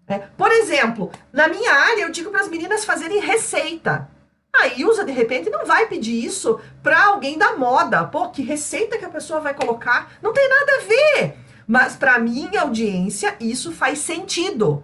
Né? 0.07 0.29
Por 0.37 0.51
exemplo, 0.51 1.11
na 1.31 1.47
minha 1.47 1.73
área, 1.73 2.03
eu 2.03 2.11
digo 2.11 2.31
para 2.31 2.41
as 2.41 2.49
meninas 2.49 2.85
fazerem 2.85 3.19
receita. 3.19 4.09
A 4.53 4.67
Ilza, 4.67 5.05
de 5.05 5.11
repente, 5.11 5.49
não 5.49 5.65
vai 5.65 5.87
pedir 5.87 6.23
isso 6.23 6.59
para 6.81 7.05
alguém 7.05 7.37
da 7.37 7.55
moda. 7.55 8.05
Pô, 8.05 8.29
que 8.29 8.41
receita 8.41 8.97
que 8.97 9.05
a 9.05 9.09
pessoa 9.09 9.39
vai 9.39 9.53
colocar? 9.53 10.17
Não 10.21 10.33
tem 10.33 10.49
nada 10.49 10.71
a 10.73 10.79
ver. 10.79 11.37
Mas 11.67 11.95
para 11.95 12.17
minha 12.17 12.61
audiência, 12.61 13.35
isso 13.39 13.71
faz 13.71 13.99
sentido. 13.99 14.83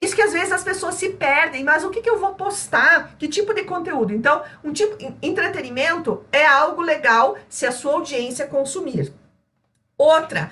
Isso 0.00 0.14
que 0.14 0.22
às 0.22 0.32
vezes 0.32 0.52
as 0.52 0.62
pessoas 0.62 0.96
se 0.96 1.10
perdem, 1.10 1.64
mas 1.64 1.82
o 1.82 1.90
que, 1.90 2.02
que 2.02 2.10
eu 2.10 2.20
vou 2.20 2.34
postar? 2.34 3.16
Que 3.18 3.26
tipo 3.26 3.54
de 3.54 3.64
conteúdo? 3.64 4.12
Então, 4.12 4.42
um 4.62 4.72
tipo 4.72 4.96
entretenimento 5.22 6.22
é 6.30 6.44
algo 6.44 6.82
legal 6.82 7.38
se 7.48 7.66
a 7.66 7.72
sua 7.72 7.94
audiência 7.94 8.46
consumir. 8.46 9.12
Outra, 9.96 10.50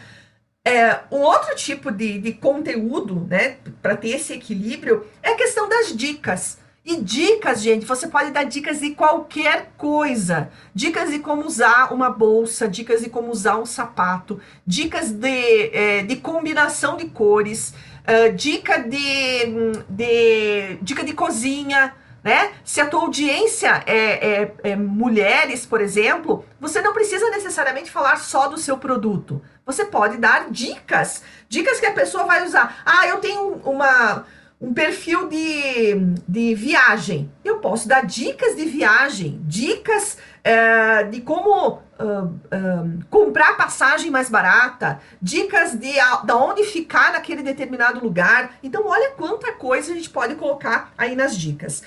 é, 0.64 1.00
um 1.10 1.18
outro 1.18 1.54
tipo 1.54 1.90
de, 1.90 2.18
de 2.18 2.32
conteúdo, 2.32 3.26
né, 3.28 3.58
para 3.82 3.96
ter 3.96 4.10
esse 4.10 4.32
equilíbrio, 4.32 5.06
é 5.22 5.32
a 5.32 5.36
questão 5.36 5.68
das 5.68 5.94
dicas. 5.94 6.58
E 6.84 7.00
dicas, 7.00 7.62
gente, 7.62 7.86
você 7.86 8.08
pode 8.08 8.32
dar 8.32 8.42
dicas 8.42 8.80
de 8.80 8.90
qualquer 8.90 9.70
coisa. 9.78 10.50
Dicas 10.74 11.10
de 11.10 11.20
como 11.20 11.46
usar 11.46 11.92
uma 11.92 12.10
bolsa, 12.10 12.66
dicas 12.66 13.02
de 13.02 13.08
como 13.08 13.30
usar 13.30 13.56
um 13.56 13.64
sapato, 13.64 14.40
dicas 14.66 15.12
de, 15.12 15.70
é, 15.72 16.02
de 16.02 16.16
combinação 16.16 16.96
de 16.96 17.06
cores, 17.06 17.72
uh, 18.02 18.32
dica 18.34 18.78
de, 18.78 19.46
de, 19.88 20.76
dica 20.82 21.04
de 21.04 21.12
cozinha, 21.12 21.94
né? 22.22 22.52
Se 22.64 22.80
a 22.80 22.86
tua 22.86 23.02
audiência 23.02 23.84
é, 23.86 24.42
é, 24.42 24.54
é 24.64 24.76
mulheres, 24.76 25.64
por 25.64 25.80
exemplo, 25.80 26.44
você 26.60 26.82
não 26.82 26.92
precisa 26.92 27.30
necessariamente 27.30 27.92
falar 27.92 28.16
só 28.16 28.48
do 28.48 28.58
seu 28.58 28.76
produto. 28.76 29.40
Você 29.64 29.84
pode 29.84 30.16
dar 30.16 30.50
dicas, 30.50 31.22
dicas 31.48 31.78
que 31.78 31.86
a 31.86 31.92
pessoa 31.92 32.24
vai 32.24 32.44
usar. 32.44 32.82
Ah, 32.84 33.06
eu 33.06 33.18
tenho 33.18 33.60
uma 33.64 34.24
um 34.62 34.72
perfil 34.72 35.28
de, 35.28 35.94
de 36.26 36.54
viagem. 36.54 37.28
Eu 37.44 37.58
posso 37.58 37.88
dar 37.88 38.06
dicas 38.06 38.54
de 38.54 38.64
viagem, 38.64 39.40
dicas 39.42 40.16
é, 40.44 41.02
de 41.02 41.20
como 41.20 41.72
uh, 41.72 42.24
uh, 42.24 43.04
comprar 43.10 43.56
passagem 43.56 44.08
mais 44.08 44.30
barata, 44.30 45.00
dicas 45.20 45.72
de, 45.72 45.92
de 45.92 46.32
onde 46.32 46.62
ficar 46.62 47.12
naquele 47.12 47.42
determinado 47.42 48.00
lugar. 48.00 48.56
Então, 48.62 48.86
olha 48.86 49.10
quanta 49.10 49.52
coisa 49.52 49.90
a 49.90 49.96
gente 49.96 50.08
pode 50.08 50.36
colocar 50.36 50.92
aí 50.96 51.16
nas 51.16 51.36
dicas. 51.36 51.82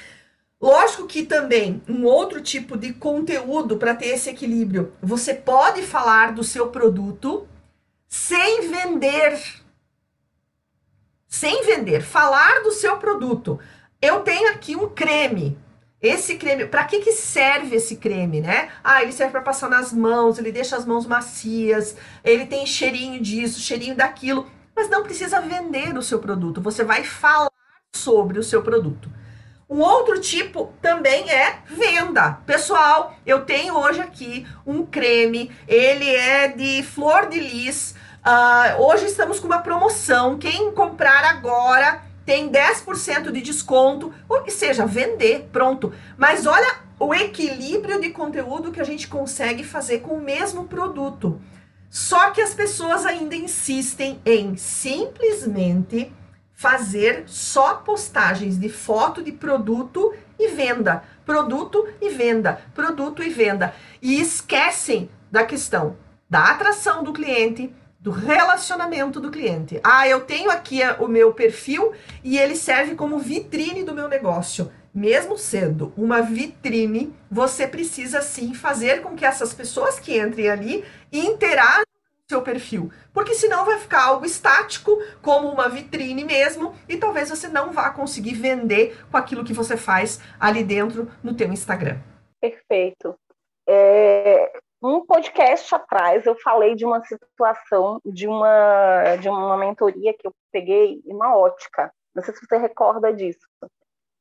Lógico 0.62 1.08
que 1.08 1.24
também 1.24 1.82
um 1.88 2.04
outro 2.04 2.42
tipo 2.42 2.78
de 2.78 2.92
conteúdo 2.92 3.78
para 3.78 3.96
ter 3.96 4.08
esse 4.08 4.30
equilíbrio, 4.30 4.92
você 5.02 5.34
pode 5.34 5.82
falar 5.82 6.34
do 6.34 6.44
seu 6.44 6.68
produto 6.68 7.48
sem 8.08 8.70
vender 8.70 9.65
sem 11.36 11.66
vender, 11.66 12.02
falar 12.02 12.64
do 12.64 12.72
seu 12.72 12.96
produto. 12.96 13.60
Eu 14.02 14.22
tenho 14.22 14.52
aqui 14.52 14.74
um 14.74 14.88
creme. 14.88 15.58
Esse 16.02 16.36
creme, 16.38 16.66
para 16.66 16.86
que 16.86 17.00
que 17.00 17.12
serve 17.12 17.76
esse 17.76 17.98
creme, 17.98 18.40
né? 18.40 18.70
Ah, 18.82 19.02
ele 19.02 19.12
serve 19.12 19.34
para 19.34 19.42
passar 19.42 19.70
nas 19.70 19.92
mãos, 19.92 20.38
ele 20.38 20.52
deixa 20.52 20.78
as 20.78 20.86
mãos 20.86 21.06
macias, 21.06 21.98
ele 22.24 22.46
tem 22.46 22.66
cheirinho 22.66 23.22
disso, 23.22 23.60
cheirinho 23.60 23.96
daquilo, 23.96 24.50
mas 24.74 24.90
não 24.90 25.04
precisa 25.04 25.42
vender 25.42 25.98
o 25.98 26.02
seu 26.02 26.20
produto. 26.20 26.62
Você 26.62 26.86
vai 26.86 27.04
falar 27.04 27.52
sobre 27.94 28.40
o 28.40 28.44
seu 28.44 28.62
produto. 28.62 29.12
Um 29.70 29.80
outro 29.80 30.22
tipo 30.22 30.72
também 30.82 31.30
é 31.30 31.60
venda. 31.66 32.40
Pessoal, 32.46 33.14
eu 33.26 33.44
tenho 33.44 33.76
hoje 33.76 34.00
aqui 34.00 34.48
um 34.66 34.86
creme, 34.86 35.52
ele 35.68 36.10
é 36.16 36.48
de 36.48 36.82
flor 36.84 37.28
de 37.28 37.40
lis, 37.40 37.96
Uh, 38.26 38.82
hoje 38.82 39.06
estamos 39.06 39.40
com 39.40 39.46
uma 39.46 39.60
promoção. 39.60 40.40
Quem 40.40 40.72
comprar 40.72 41.24
agora 41.26 42.02
tem 42.26 42.50
10% 42.50 43.32
de 43.32 43.40
desconto, 43.40 44.12
ou 44.28 44.42
que 44.42 44.50
seja, 44.50 44.84
vender, 44.84 45.48
pronto. 45.52 45.94
Mas 46.18 46.48
olha 46.48 46.80
o 47.00 47.14
equilíbrio 47.14 48.02
de 48.02 48.10
conteúdo 48.10 48.72
que 48.72 48.82
a 48.82 48.84
gente 48.84 49.08
consegue 49.08 49.64
fazer 49.64 50.00
com 50.00 50.16
o 50.16 50.22
mesmo 50.22 50.66
produto. 50.66 51.40
Só 51.88 52.32
que 52.32 52.42
as 52.42 52.56
pessoas 52.56 53.06
ainda 53.06 53.36
insistem 53.36 54.20
em 54.26 54.58
simplesmente 54.58 56.12
fazer 56.52 57.26
só 57.28 57.76
postagens 57.76 58.58
de 58.58 58.70
foto 58.70 59.22
de 59.22 59.32
produto 59.32 60.16
e 60.40 60.48
venda, 60.48 61.04
produto 61.24 61.88
e 62.02 62.10
venda, 62.10 62.60
produto 62.74 63.22
e 63.22 63.30
venda. 63.30 63.76
E 64.02 64.20
esquecem 64.20 65.12
da 65.32 65.46
questão 65.46 65.96
da 66.30 66.46
atração 66.46 67.04
do 67.04 67.14
cliente, 67.14 67.74
do 68.06 68.12
relacionamento 68.12 69.20
do 69.20 69.32
cliente. 69.32 69.80
Ah, 69.84 70.08
eu 70.08 70.22
tenho 70.22 70.52
aqui 70.52 70.80
o 71.00 71.08
meu 71.08 71.34
perfil 71.34 71.92
e 72.24 72.38
ele 72.38 72.56
serve 72.56 72.94
como 72.94 73.18
vitrine 73.18 73.84
do 73.84 73.96
meu 73.96 74.08
negócio. 74.08 74.72
Mesmo 74.94 75.40
sendo 75.40 75.92
uma 75.98 76.22
vitrine, 76.22 77.12
você 77.32 77.68
precisa 77.68 78.22
sim 78.22 78.54
fazer 78.54 79.02
com 79.02 79.16
que 79.16 79.26
essas 79.26 79.56
pessoas 79.56 80.00
que 80.00 80.20
entrem 80.20 80.48
ali 80.48 80.86
interajam 81.12 81.84
com 81.84 82.30
seu 82.30 82.42
perfil, 82.44 82.92
porque 83.12 83.34
senão 83.34 83.66
vai 83.66 83.80
ficar 83.80 84.04
algo 84.04 84.26
estático, 84.26 84.92
como 85.20 85.50
uma 85.50 85.68
vitrine 85.68 86.24
mesmo, 86.24 86.76
e 86.88 86.98
talvez 86.98 87.32
você 87.32 87.48
não 87.48 87.74
vá 87.74 87.90
conseguir 87.90 88.36
vender 88.36 88.96
com 89.10 89.18
aquilo 89.18 89.44
que 89.44 89.52
você 89.52 89.76
faz 89.76 90.20
ali 90.40 90.64
dentro 90.64 91.12
no 91.24 91.34
teu 91.34 91.52
Instagram. 91.52 91.98
Perfeito. 92.40 93.16
É, 93.68 94.52
um 94.86 95.06
podcast 95.06 95.74
atrás 95.74 96.26
eu 96.26 96.36
falei 96.36 96.76
de 96.76 96.86
uma 96.86 97.04
situação 97.04 98.00
de 98.06 98.28
uma 98.28 99.16
de 99.20 99.28
uma 99.28 99.58
mentoria 99.58 100.14
que 100.14 100.28
eu 100.28 100.32
peguei 100.52 101.02
em 101.06 101.14
uma 101.14 101.36
ótica. 101.36 101.92
Não 102.14 102.24
sei 102.24 102.34
se 102.34 102.46
você 102.46 102.58
recorda 102.58 103.12
disso. 103.12 103.46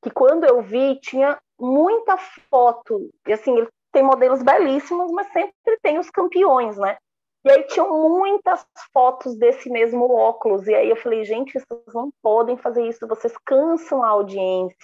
Que 0.03 0.11
quando 0.11 0.45
eu 0.45 0.63
vi 0.63 0.99
tinha 1.01 1.39
muita 1.59 2.17
foto 2.51 3.11
e 3.27 3.33
assim 3.33 3.57
ele 3.59 3.69
tem 3.93 4.03
modelos 4.03 4.43
belíssimos, 4.43 5.13
mas 5.13 5.29
sempre 5.33 5.79
tem 5.83 5.99
os 5.99 6.11
campeões, 6.11 6.77
né? 6.77 6.97
E 7.45 7.51
aí 7.51 7.63
tinham 7.65 8.09
muitas 8.09 8.67
fotos 8.93 9.37
desse 9.37 9.69
mesmo 9.69 10.11
óculos. 10.11 10.67
E 10.67 10.75
aí 10.75 10.89
eu 10.89 10.97
falei, 10.97 11.25
gente, 11.25 11.53
vocês 11.53 11.95
não 11.95 12.11
podem 12.23 12.57
fazer 12.57 12.89
isso, 12.89 13.07
vocês 13.07 13.35
cansam 13.45 14.03
a 14.03 14.09
audiência. 14.09 14.77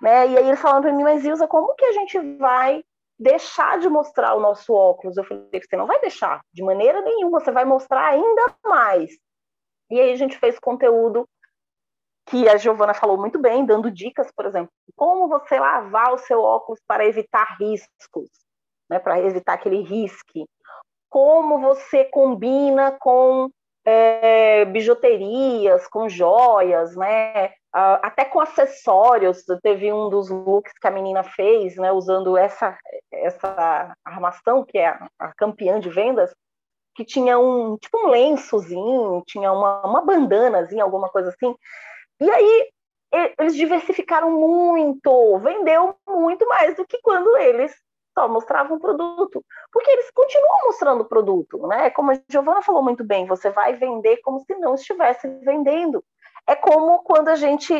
Né? 0.00 0.28
E 0.28 0.36
aí 0.36 0.48
eles 0.48 0.60
falaram 0.60 0.82
para 0.82 0.92
mim, 0.92 1.02
mas 1.02 1.24
Ilza, 1.24 1.48
como 1.48 1.74
que 1.74 1.84
a 1.86 1.92
gente 1.92 2.18
vai 2.36 2.84
deixar 3.22 3.78
de 3.78 3.88
mostrar 3.88 4.34
o 4.34 4.40
nosso 4.40 4.74
óculos. 4.74 5.16
Eu 5.16 5.24
falei, 5.24 5.48
você 5.52 5.76
não 5.76 5.86
vai 5.86 6.00
deixar, 6.00 6.42
de 6.52 6.62
maneira 6.62 7.00
nenhuma, 7.00 7.40
você 7.40 7.52
vai 7.52 7.64
mostrar 7.64 8.04
ainda 8.08 8.54
mais. 8.64 9.16
E 9.90 10.00
aí 10.00 10.12
a 10.12 10.16
gente 10.16 10.38
fez 10.38 10.58
conteúdo 10.58 11.28
que 12.26 12.48
a 12.48 12.56
Giovana 12.56 12.94
falou 12.94 13.18
muito 13.18 13.38
bem, 13.38 13.64
dando 13.64 13.90
dicas, 13.90 14.30
por 14.34 14.46
exemplo, 14.46 14.70
como 14.96 15.28
você 15.28 15.58
lavar 15.58 16.12
o 16.12 16.18
seu 16.18 16.40
óculos 16.40 16.80
para 16.86 17.04
evitar 17.04 17.56
riscos, 17.58 18.28
né, 18.88 18.98
para 18.98 19.20
evitar 19.20 19.54
aquele 19.54 19.82
risque. 19.82 20.46
Como 21.08 21.60
você 21.60 22.04
combina 22.04 22.92
com 22.92 23.50
é, 23.84 24.64
bijuterias, 24.66 25.86
com 25.88 26.08
joias, 26.08 26.96
né? 26.96 27.52
Uh, 27.74 27.96
até 28.02 28.24
com 28.26 28.38
acessórios, 28.38 29.44
teve 29.62 29.90
um 29.90 30.10
dos 30.10 30.28
looks 30.28 30.74
que 30.78 30.86
a 30.86 30.90
menina 30.90 31.22
fez, 31.22 31.74
né, 31.76 31.90
usando 31.90 32.36
essa, 32.36 32.76
essa 33.10 33.96
armação, 34.04 34.62
que 34.62 34.76
é 34.76 34.88
a, 34.88 35.08
a 35.18 35.32
campeã 35.34 35.80
de 35.80 35.88
vendas, 35.88 36.34
que 36.94 37.02
tinha 37.02 37.38
um 37.38 37.78
tipo 37.78 37.98
um 37.98 38.10
lençozinho, 38.10 39.22
tinha 39.26 39.50
uma, 39.50 39.86
uma 39.86 40.04
bandanazinha, 40.04 40.84
alguma 40.84 41.08
coisa 41.08 41.30
assim. 41.30 41.54
E 42.20 42.30
aí 42.30 42.68
eles 43.38 43.54
diversificaram 43.54 44.30
muito, 44.30 45.38
vendeu 45.38 45.94
muito 46.06 46.46
mais 46.48 46.76
do 46.76 46.86
que 46.86 46.98
quando 47.02 47.36
eles 47.36 47.74
só 48.16 48.28
mostravam 48.28 48.76
o 48.76 48.80
produto. 48.80 49.44
Porque 49.70 49.90
eles 49.90 50.10
continuam 50.10 50.66
mostrando 50.66 51.02
o 51.02 51.08
produto, 51.08 51.66
né? 51.66 51.90
Como 51.90 52.10
a 52.10 52.18
Giovana 52.28 52.62
falou 52.62 52.82
muito 52.82 53.04
bem, 53.04 53.26
você 53.26 53.50
vai 53.50 53.74
vender 53.74 54.18
como 54.18 54.40
se 54.40 54.54
não 54.56 54.74
estivesse 54.74 55.28
vendendo. 55.42 56.02
É 56.46 56.54
como 56.54 57.02
quando 57.04 57.28
a 57.28 57.34
gente. 57.34 57.72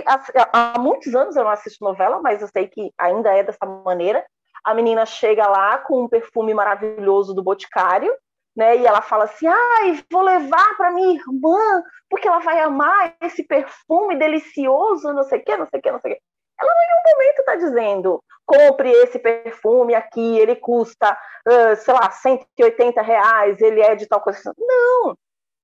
Há 0.53 0.79
muitos 0.79 1.15
anos 1.15 1.37
eu 1.37 1.45
não 1.45 1.51
assisto 1.51 1.85
novela, 1.85 2.21
mas 2.21 2.41
eu 2.41 2.49
sei 2.49 2.69
que 2.69 2.93
ainda 2.97 3.31
é 3.37 3.43
dessa 3.43 3.67
maneira. 3.67 4.25
A 4.65 4.75
menina 4.75 5.05
chega 5.05 5.49
lá 5.49 5.79
com 5.79 6.05
um 6.05 6.09
perfume 6.09 6.55
maravilhoso 6.55 7.35
do 7.35 7.43
Boticário, 7.43 8.15
né? 8.57 8.77
E 8.77 8.87
ela 8.87 9.03
fala 9.03 9.25
assim: 9.25 9.47
ai, 9.47 10.03
vou 10.11 10.23
levar 10.23 10.77
para 10.77 10.93
minha 10.93 11.15
irmã, 11.15 11.83
porque 12.09 12.29
ela 12.29 12.39
vai 12.39 12.61
amar 12.61 13.15
esse 13.21 13.43
perfume 13.43 14.17
delicioso, 14.17 15.13
não 15.13 15.25
sei 15.25 15.41
o 15.41 15.45
quê, 15.45 15.57
não 15.57 15.67
sei 15.67 15.81
o 15.81 15.83
quê, 15.83 15.91
não 15.91 16.01
sei 16.01 16.13
o 16.13 16.15
quê. 16.15 16.21
ela 16.61 16.71
em 16.71 16.87
nenhum 16.87 17.17
momento 17.17 17.39
está 17.41 17.57
dizendo 17.57 18.23
compre 18.47 18.91
esse 18.91 19.19
perfume 19.19 19.95
aqui, 19.95 20.39
ele 20.39 20.57
custa, 20.57 21.17
uh, 21.49 21.77
sei 21.77 21.95
lá, 21.95 22.11
180 22.11 23.01
reais, 23.01 23.61
ele 23.61 23.81
é 23.81 23.95
de 23.95 24.07
tal 24.07 24.21
coisa. 24.21 24.53
Não, 24.59 25.17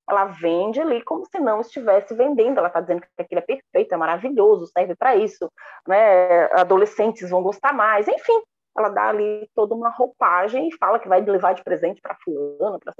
ela 0.08 0.24
vende 0.24 0.80
ali 0.80 1.02
como 1.02 1.24
se 1.26 1.38
não 1.38 1.60
estivesse 1.60 2.14
vendendo. 2.14 2.58
Ela 2.58 2.68
está 2.68 2.80
dizendo 2.80 3.02
que 3.02 3.08
aquilo 3.18 3.40
é 3.40 3.42
perfeito, 3.42 3.92
é 3.92 3.96
maravilhoso, 3.96 4.66
serve 4.66 4.96
para 4.96 5.16
isso, 5.16 5.50
né? 5.86 6.44
Adolescentes 6.54 7.28
vão 7.28 7.42
gostar 7.42 7.72
mais, 7.72 8.08
enfim. 8.08 8.40
Ela 8.76 8.88
dá 8.88 9.08
ali 9.08 9.48
toda 9.54 9.74
uma 9.74 9.90
roupagem 9.90 10.68
e 10.68 10.76
fala 10.76 10.98
que 10.98 11.08
vai 11.08 11.20
levar 11.20 11.52
de 11.52 11.64
presente 11.64 12.00
para 12.00 12.16
fulano, 12.24 12.78
para 12.78 12.94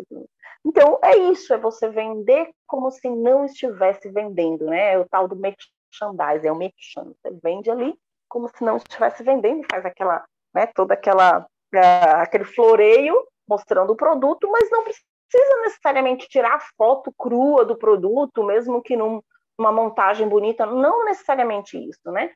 Então 0.64 0.98
é 1.02 1.16
isso, 1.16 1.54
é 1.54 1.58
você 1.58 1.88
vender 1.88 2.50
como 2.66 2.90
se 2.90 3.08
não 3.08 3.44
estivesse 3.44 4.10
vendendo, 4.10 4.66
né? 4.66 4.94
É 4.94 4.98
o 4.98 5.08
tal 5.08 5.26
do 5.26 5.36
merchandise, 5.36 6.46
é 6.46 6.52
o 6.52 6.56
merchan. 6.56 7.12
Você 7.22 7.30
vende 7.42 7.70
ali 7.70 7.94
como 8.28 8.48
se 8.48 8.62
não 8.62 8.76
estivesse 8.76 9.22
vendendo, 9.22 9.66
faz 9.70 9.86
aquela, 9.86 10.24
né? 10.54 10.66
Toda 10.74 10.94
aquela 10.94 11.40
uh, 11.40 12.16
aquele 12.20 12.44
floreio 12.44 13.26
mostrando 13.48 13.92
o 13.92 13.96
produto, 13.96 14.50
mas 14.50 14.70
não 14.70 14.84
precisa 14.84 15.07
precisa 15.30 15.60
necessariamente 15.60 16.28
tirar 16.28 16.66
foto 16.76 17.12
crua 17.16 17.64
do 17.64 17.76
produto, 17.76 18.44
mesmo 18.44 18.82
que 18.82 18.96
num, 18.96 19.22
numa 19.58 19.72
montagem 19.72 20.28
bonita, 20.28 20.64
não 20.66 21.04
necessariamente 21.04 21.76
isso, 21.78 22.10
né? 22.10 22.32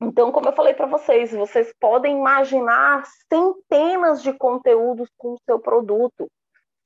Então, 0.00 0.30
como 0.30 0.48
eu 0.48 0.52
falei 0.52 0.74
para 0.74 0.86
vocês, 0.86 1.32
vocês 1.32 1.72
podem 1.80 2.18
imaginar 2.18 3.04
centenas 3.30 4.22
de 4.22 4.32
conteúdos 4.32 5.08
com 5.16 5.32
o 5.32 5.40
seu 5.44 5.58
produto. 5.58 6.30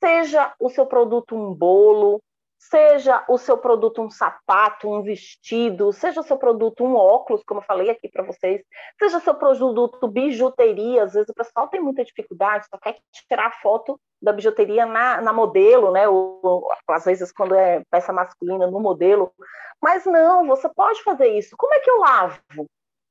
Seja 0.03 0.55
o 0.61 0.71
seu 0.71 0.87
produto 0.87 1.35
um 1.35 1.53
bolo, 1.53 2.23
seja 2.61 3.25
o 3.27 3.39
seu 3.39 3.57
produto 3.57 4.03
um 4.03 4.11
sapato, 4.11 4.93
um 4.93 5.03
vestido, 5.03 5.93
seja 5.95 6.21
o 6.21 6.25
seu 6.25 6.37
produto 6.37 6.85
um 6.85 6.95
óculos, 6.95 7.43
como 7.43 7.61
eu 7.61 7.65
falei 7.65 7.89
aqui 7.89 8.07
para 8.07 8.23
vocês, 8.23 8.63
seja 8.99 9.17
o 9.17 9.21
seu 9.21 9.35
produto 9.35 10.07
bijuteria, 10.07 11.05
às 11.05 11.15
vezes 11.15 11.31
o 11.31 11.35
pessoal 11.35 11.69
tem 11.69 11.81
muita 11.81 12.05
dificuldade, 12.05 12.67
só 12.69 12.77
quer 12.77 12.99
tirar 13.27 13.59
foto 13.63 13.99
da 14.21 14.31
bijuteria 14.31 14.85
na, 14.85 15.23
na 15.23 15.33
modelo, 15.33 15.91
né? 15.91 16.07
Ou, 16.07 16.69
às 16.91 17.07
vezes 17.07 17.33
quando 17.33 17.55
é 17.55 17.83
peça 17.91 18.13
masculina 18.13 18.67
no 18.67 18.79
modelo, 18.79 19.33
mas 19.81 20.05
não, 20.05 20.47
você 20.47 20.69
pode 20.69 21.03
fazer 21.03 21.29
isso. 21.29 21.57
Como 21.57 21.73
é 21.73 21.81
que 21.81 21.91
eu 21.91 21.99
lavo? 21.99 22.39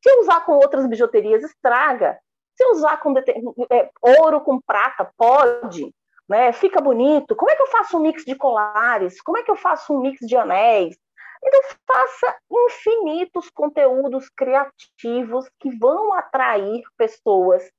Se 0.01 0.09
eu 0.11 0.21
usar 0.21 0.45
com 0.45 0.53
outras 0.53 0.85
bijuterias, 0.85 1.43
estraga. 1.43 2.19
Se 2.55 2.63
eu 2.63 2.71
usar 2.71 2.97
com 2.97 3.13
é, 3.17 3.89
ouro 4.21 4.41
com 4.41 4.61
prata, 4.61 5.11
pode 5.17 5.91
né? 6.29 6.53
Fica 6.53 6.79
bonito. 6.79 7.35
Como 7.35 7.49
é 7.49 7.55
que 7.55 7.61
eu 7.61 7.67
faço 7.67 7.97
um 7.97 8.01
mix 8.01 8.23
de 8.23 8.35
colares? 8.35 9.19
Como 9.21 9.37
é 9.37 9.43
que 9.43 9.49
eu 9.49 9.55
faço 9.55 9.93
um 9.93 10.01
mix 10.01 10.19
de 10.21 10.37
anéis? 10.37 10.95
Então, 11.43 11.61
faça 11.87 12.37
infinitos 12.51 13.49
conteúdos 13.49 14.29
criativos 14.29 15.49
que 15.59 15.75
vão 15.77 16.13
atrair 16.13 16.83
pessoas 16.97 17.69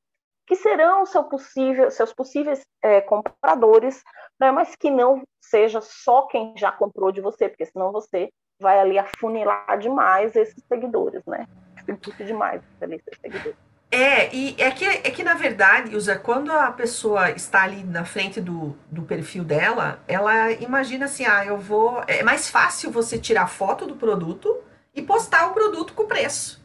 que 0.46 0.56
serão 0.56 1.06
seu 1.06 1.22
possível, 1.24 1.90
seus 1.92 2.12
possíveis 2.12 2.66
é, 2.82 3.00
compradores, 3.00 4.02
né, 4.40 4.50
mas 4.50 4.74
que 4.74 4.90
não 4.90 5.22
seja 5.40 5.80
só 5.80 6.22
quem 6.22 6.54
já 6.56 6.72
comprou 6.72 7.12
de 7.12 7.20
você, 7.20 7.48
porque 7.48 7.66
senão 7.66 7.92
você 7.92 8.30
vai 8.60 8.80
ali 8.80 8.98
afunilar 8.98 9.78
demais 9.78 10.34
esses 10.34 10.60
seguidores, 10.66 11.24
né? 11.24 11.46
Simplifica 11.86 12.24
demais 12.24 12.62
esses 12.82 13.20
seguidores. 13.20 13.69
É, 13.92 14.32
e 14.34 14.54
é 14.56 14.70
que, 14.70 14.84
é 14.84 15.10
que 15.10 15.24
na 15.24 15.34
verdade, 15.34 15.96
usa 15.96 16.16
quando 16.16 16.52
a 16.52 16.70
pessoa 16.70 17.30
está 17.32 17.64
ali 17.64 17.82
na 17.82 18.04
frente 18.04 18.40
do, 18.40 18.76
do 18.88 19.02
perfil 19.02 19.42
dela, 19.42 20.00
ela 20.06 20.52
imagina 20.52 21.06
assim, 21.06 21.26
ah, 21.26 21.44
eu 21.44 21.58
vou. 21.58 22.02
É 22.06 22.22
mais 22.22 22.48
fácil 22.48 22.92
você 22.92 23.18
tirar 23.18 23.48
foto 23.48 23.86
do 23.86 23.96
produto 23.96 24.62
e 24.94 25.02
postar 25.02 25.48
o 25.48 25.54
produto 25.54 25.92
com 25.92 26.06
preço. 26.06 26.60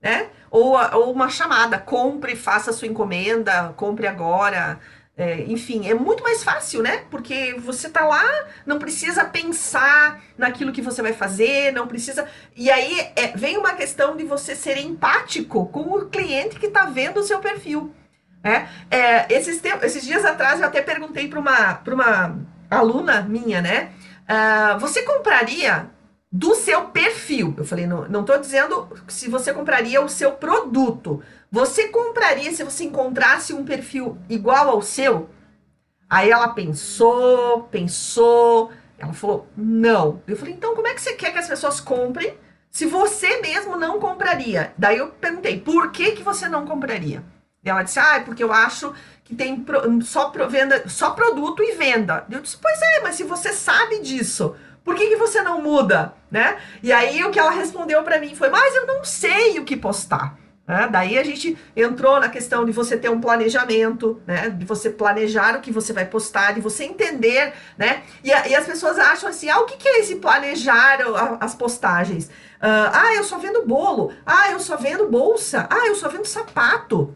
Né? 0.00 0.30
Ou, 0.50 0.76
ou 0.94 1.12
uma 1.12 1.28
chamada, 1.28 1.78
compre, 1.78 2.34
faça 2.34 2.72
sua 2.72 2.88
encomenda, 2.88 3.74
compre 3.76 4.06
agora. 4.06 4.80
É, 5.18 5.44
enfim, 5.44 5.88
é 5.88 5.94
muito 5.94 6.22
mais 6.22 6.44
fácil, 6.44 6.82
né? 6.82 7.04
Porque 7.10 7.54
você 7.58 7.88
tá 7.88 8.04
lá, 8.04 8.22
não 8.66 8.78
precisa 8.78 9.24
pensar 9.24 10.22
naquilo 10.36 10.72
que 10.72 10.82
você 10.82 11.00
vai 11.00 11.14
fazer, 11.14 11.72
não 11.72 11.86
precisa. 11.86 12.28
E 12.54 12.70
aí 12.70 13.00
é, 13.16 13.28
vem 13.34 13.56
uma 13.56 13.72
questão 13.72 14.14
de 14.14 14.24
você 14.24 14.54
ser 14.54 14.76
empático 14.76 15.66
com 15.68 15.80
o 15.80 16.10
cliente 16.10 16.60
que 16.60 16.68
tá 16.68 16.84
vendo 16.84 17.20
o 17.20 17.22
seu 17.22 17.38
perfil. 17.38 17.94
Né? 18.44 18.68
É, 18.90 19.32
esses, 19.32 19.60
esses 19.82 20.04
dias 20.04 20.22
atrás 20.24 20.60
eu 20.60 20.66
até 20.66 20.82
perguntei 20.82 21.28
para 21.28 21.40
uma, 21.40 21.82
uma 21.86 22.38
aluna 22.70 23.22
minha, 23.22 23.62
né? 23.62 23.92
Uh, 24.28 24.78
você 24.78 25.02
compraria 25.02 25.88
do 26.30 26.54
seu 26.54 26.86
perfil? 26.88 27.54
Eu 27.56 27.64
falei, 27.64 27.86
não, 27.86 28.06
não 28.08 28.24
tô 28.24 28.36
dizendo 28.36 28.88
se 29.08 29.30
você 29.30 29.54
compraria 29.54 30.02
o 30.02 30.08
seu 30.08 30.32
produto. 30.32 31.22
Você 31.50 31.88
compraria 31.88 32.52
se 32.52 32.64
você 32.64 32.84
encontrasse 32.84 33.52
um 33.52 33.64
perfil 33.64 34.18
igual 34.28 34.68
ao 34.68 34.82
seu? 34.82 35.30
Aí 36.08 36.30
ela 36.30 36.48
pensou, 36.48 37.64
pensou, 37.64 38.70
ela 38.98 39.12
falou: 39.12 39.46
não. 39.56 40.22
Eu 40.26 40.36
falei: 40.36 40.54
então 40.54 40.74
como 40.74 40.86
é 40.88 40.94
que 40.94 41.00
você 41.00 41.14
quer 41.14 41.32
que 41.32 41.38
as 41.38 41.48
pessoas 41.48 41.80
comprem 41.80 42.36
se 42.70 42.86
você 42.86 43.40
mesmo 43.40 43.76
não 43.76 43.98
compraria? 43.98 44.72
Daí 44.76 44.98
eu 44.98 45.08
perguntei: 45.08 45.60
por 45.60 45.90
que, 45.90 46.12
que 46.12 46.22
você 46.22 46.48
não 46.48 46.66
compraria? 46.66 47.22
E 47.64 47.68
ela 47.68 47.82
disse: 47.82 47.98
ah, 47.98 48.16
é 48.16 48.20
porque 48.20 48.42
eu 48.42 48.52
acho 48.52 48.94
que 49.24 49.34
tem 49.34 49.64
só, 50.02 50.30
venda, 50.48 50.88
só 50.88 51.10
produto 51.10 51.62
e 51.62 51.72
venda. 51.72 52.24
Eu 52.30 52.40
disse: 52.40 52.56
pois 52.56 52.80
é, 52.80 53.00
mas 53.02 53.16
se 53.16 53.24
você 53.24 53.52
sabe 53.52 54.00
disso, 54.00 54.54
por 54.84 54.94
que, 54.94 55.08
que 55.08 55.16
você 55.16 55.42
não 55.42 55.60
muda? 55.60 56.14
Né? 56.30 56.58
E 56.82 56.92
aí 56.92 57.24
o 57.24 57.30
que 57.30 57.38
ela 57.38 57.50
respondeu 57.50 58.02
para 58.02 58.20
mim 58.20 58.34
foi: 58.34 58.50
mas 58.50 58.74
eu 58.74 58.86
não 58.86 59.04
sei 59.04 59.58
o 59.58 59.64
que 59.64 59.76
postar. 59.76 60.38
Né? 60.66 60.88
Daí 60.90 61.18
a 61.18 61.22
gente 61.22 61.56
entrou 61.76 62.18
na 62.18 62.28
questão 62.28 62.64
de 62.64 62.72
você 62.72 62.96
ter 62.96 63.08
um 63.08 63.20
planejamento, 63.20 64.20
né? 64.26 64.50
de 64.50 64.64
você 64.64 64.90
planejar 64.90 65.56
o 65.56 65.60
que 65.60 65.70
você 65.70 65.92
vai 65.92 66.04
postar, 66.04 66.52
de 66.52 66.60
você 66.60 66.84
entender, 66.84 67.52
né? 67.78 68.02
E, 68.24 68.28
e 68.30 68.54
as 68.54 68.66
pessoas 68.66 68.98
acham 68.98 69.28
assim: 69.28 69.48
ah, 69.48 69.60
o 69.60 69.66
que, 69.66 69.76
que 69.76 69.88
é 69.88 70.00
esse 70.00 70.16
planejar 70.16 70.98
as 71.40 71.54
postagens? 71.54 72.26
Uh, 72.26 72.90
ah, 72.92 73.14
eu 73.14 73.22
só 73.22 73.38
vendo 73.38 73.64
bolo. 73.64 74.12
Ah, 74.24 74.50
eu 74.50 74.58
só 74.58 74.76
vendo 74.76 75.08
bolsa. 75.08 75.68
Ah, 75.70 75.86
eu 75.86 75.94
só 75.94 76.08
vendo 76.08 76.24
sapato. 76.24 77.14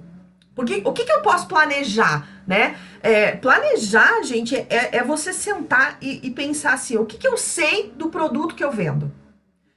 Porque 0.54 0.82
o 0.84 0.92
que, 0.92 1.04
que 1.04 1.12
eu 1.12 1.22
posso 1.22 1.48
planejar, 1.48 2.28
né? 2.46 2.76
É, 3.02 3.32
planejar, 3.32 4.22
gente, 4.22 4.54
é, 4.54 4.98
é 4.98 5.02
você 5.02 5.32
sentar 5.32 5.96
e, 6.00 6.26
e 6.26 6.30
pensar 6.30 6.74
assim: 6.74 6.98
o 6.98 7.06
que, 7.06 7.16
que 7.16 7.26
eu 7.26 7.36
sei 7.36 7.92
do 7.96 8.10
produto 8.10 8.54
que 8.54 8.62
eu 8.62 8.70
vendo? 8.70 9.10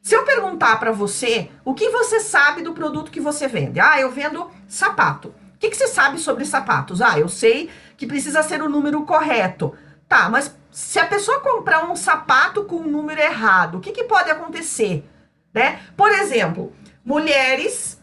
Se 0.03 0.15
eu 0.15 0.25
perguntar 0.25 0.81
para 0.81 0.91
você 0.91 1.49
o 1.63 1.73
que 1.73 1.89
você 1.89 2.19
sabe 2.19 2.61
do 2.61 2.73
produto 2.73 3.09
que 3.09 3.21
você 3.21 3.47
vende, 3.47 3.79
ah, 3.79 3.97
eu 4.01 4.11
vendo 4.11 4.51
sapato. 4.67 5.29
O 5.29 5.57
que, 5.57 5.69
que 5.69 5.77
você 5.77 5.87
sabe 5.87 6.19
sobre 6.19 6.43
sapatos? 6.43 7.01
Ah, 7.01 7.17
eu 7.17 7.29
sei 7.29 7.69
que 7.95 8.05
precisa 8.05 8.43
ser 8.43 8.61
o 8.61 8.67
número 8.67 9.03
correto. 9.03 9.73
Tá, 10.05 10.29
mas 10.29 10.53
se 10.69 10.99
a 10.99 11.05
pessoa 11.05 11.39
comprar 11.39 11.89
um 11.89 11.95
sapato 11.95 12.65
com 12.65 12.81
um 12.81 12.91
número 12.91 13.21
errado, 13.21 13.77
o 13.77 13.79
que, 13.79 13.93
que 13.93 14.03
pode 14.03 14.29
acontecer? 14.29 15.09
Né? 15.53 15.79
Por 15.95 16.11
exemplo, 16.11 16.73
mulheres, 17.05 17.97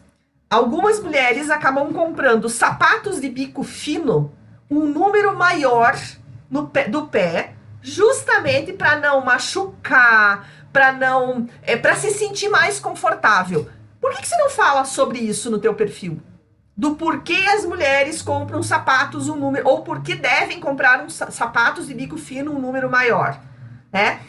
algumas 0.49 0.99
mulheres 0.99 1.51
acabam 1.51 1.93
comprando 1.93 2.49
sapatos 2.49 3.21
de 3.21 3.29
bico 3.29 3.61
fino, 3.61 4.33
um 4.67 4.87
número 4.87 5.37
maior 5.37 5.95
no 6.49 6.67
pé, 6.67 6.89
do 6.89 7.05
pé, 7.05 7.53
justamente 7.79 8.73
para 8.73 8.99
não 8.99 9.23
machucar, 9.23 10.47
para 10.71 10.91
não, 10.91 11.47
é 11.63 11.75
para 11.75 11.95
se 11.95 12.11
sentir 12.11 12.49
mais 12.49 12.79
confortável. 12.79 13.69
Por 13.99 14.11
que, 14.11 14.21
que 14.21 14.27
você 14.27 14.37
não 14.37 14.49
fala 14.49 14.83
sobre 14.83 15.19
isso 15.19 15.51
no 15.51 15.59
teu 15.59 15.73
perfil? 15.73 16.21
Do 16.75 16.95
porquê 16.95 17.37
as 17.53 17.65
mulheres 17.65 18.21
compram 18.21 18.63
sapatos 18.63 19.29
um 19.29 19.35
número 19.35 19.67
ou 19.67 19.83
por 19.83 20.01
que 20.01 20.15
devem 20.15 20.59
comprar 20.59 21.03
um 21.03 21.09
sapatos 21.09 21.87
de 21.87 21.93
bico 21.93 22.17
fino 22.17 22.55
um 22.55 22.59
número 22.59 22.89
maior, 22.89 23.39
né? 23.91 24.19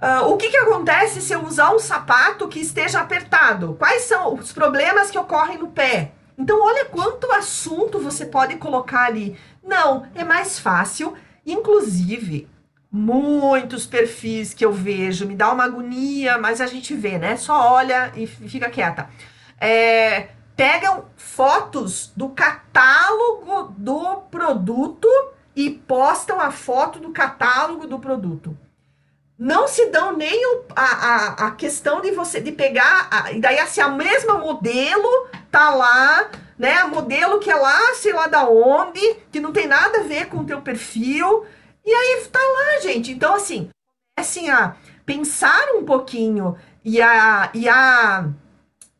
Uh, 0.00 0.32
o 0.32 0.36
que, 0.38 0.48
que 0.48 0.56
acontece 0.56 1.20
se 1.20 1.32
eu 1.32 1.44
usar 1.44 1.74
um 1.74 1.78
sapato 1.78 2.48
que 2.48 2.58
esteja 2.58 3.00
apertado? 3.00 3.74
Quais 3.78 4.02
são 4.02 4.34
os 4.34 4.50
problemas 4.50 5.10
que 5.10 5.18
ocorrem 5.18 5.58
no 5.58 5.68
pé? 5.68 6.12
Então, 6.38 6.62
olha 6.62 6.86
quanto 6.86 7.30
assunto 7.32 7.98
você 7.98 8.24
pode 8.24 8.56
colocar 8.56 9.04
ali. 9.04 9.38
Não, 9.62 10.06
é 10.14 10.24
mais 10.24 10.58
fácil. 10.58 11.14
Inclusive, 11.44 12.48
muitos 12.90 13.86
perfis 13.86 14.52
que 14.52 14.64
eu 14.64 14.72
vejo, 14.72 15.26
me 15.26 15.36
dá 15.36 15.52
uma 15.52 15.64
agonia, 15.64 16.38
mas 16.38 16.60
a 16.60 16.66
gente 16.66 16.94
vê, 16.94 17.18
né? 17.18 17.36
Só 17.36 17.72
olha 17.72 18.12
e 18.16 18.26
fica 18.26 18.68
quieta. 18.68 19.08
É, 19.60 20.28
pegam 20.56 21.04
fotos 21.16 22.12
do 22.16 22.30
catálogo 22.30 23.74
do 23.76 24.16
produto 24.30 25.08
e 25.54 25.70
postam 25.70 26.40
a 26.40 26.50
foto 26.50 26.98
do 26.98 27.10
catálogo 27.10 27.86
do 27.86 27.98
produto. 27.98 28.56
Não 29.38 29.66
se 29.66 29.86
dão 29.86 30.14
nem 30.14 30.44
o, 30.54 30.64
a, 30.76 30.84
a, 30.84 31.46
a, 31.46 31.50
questão 31.52 32.02
de 32.02 32.10
você 32.10 32.42
de 32.42 32.52
pegar, 32.52 33.08
a, 33.10 33.32
e 33.32 33.40
daí 33.40 33.58
assim, 33.58 33.80
a 33.80 33.88
mesma 33.88 34.34
modelo 34.34 35.28
tá 35.50 35.70
lá, 35.70 36.28
né? 36.58 36.84
Modelo 36.84 37.38
que 37.38 37.50
é 37.50 37.54
lá, 37.54 37.94
sei 37.94 38.12
lá 38.12 38.26
da 38.26 38.44
onde, 38.44 39.00
que 39.32 39.40
não 39.40 39.50
tem 39.50 39.66
nada 39.66 40.00
a 40.00 40.02
ver 40.02 40.26
com 40.26 40.38
o 40.38 40.44
teu 40.44 40.60
perfil, 40.60 41.46
e 41.84 41.92
aí 41.92 42.24
tá 42.30 42.38
lá, 42.38 42.80
gente. 42.80 43.12
Então, 43.12 43.34
assim, 43.34 43.70
comecem 44.16 44.50
a 44.50 44.76
pensar 45.04 45.72
um 45.74 45.84
pouquinho 45.84 46.56
e 46.84 47.00
a, 47.00 47.50
e 47.54 47.68
a 47.68 48.30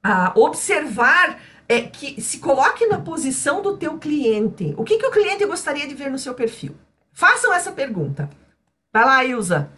a 0.03 0.33
observar 0.37 1.41
é, 1.69 1.83
que 1.83 2.21
se 2.21 2.41
coloque 2.41 2.87
na 2.87 3.01
posição 3.01 3.63
do 3.63 3.77
teu 3.77 3.99
cliente. 3.99 4.75
O 4.77 4.85
que, 4.85 4.99
que 4.99 5.07
o 5.07 5.11
cliente 5.11 5.45
gostaria 5.47 5.87
de 5.87 5.95
ver 5.95 6.11
no 6.11 6.19
seu 6.19 6.35
perfil? 6.35 6.75
Façam 7.13 7.53
essa 7.53 7.71
pergunta. 7.73 8.29
Vai 8.93 9.05
lá, 9.05 9.25
Ilza. 9.25 9.71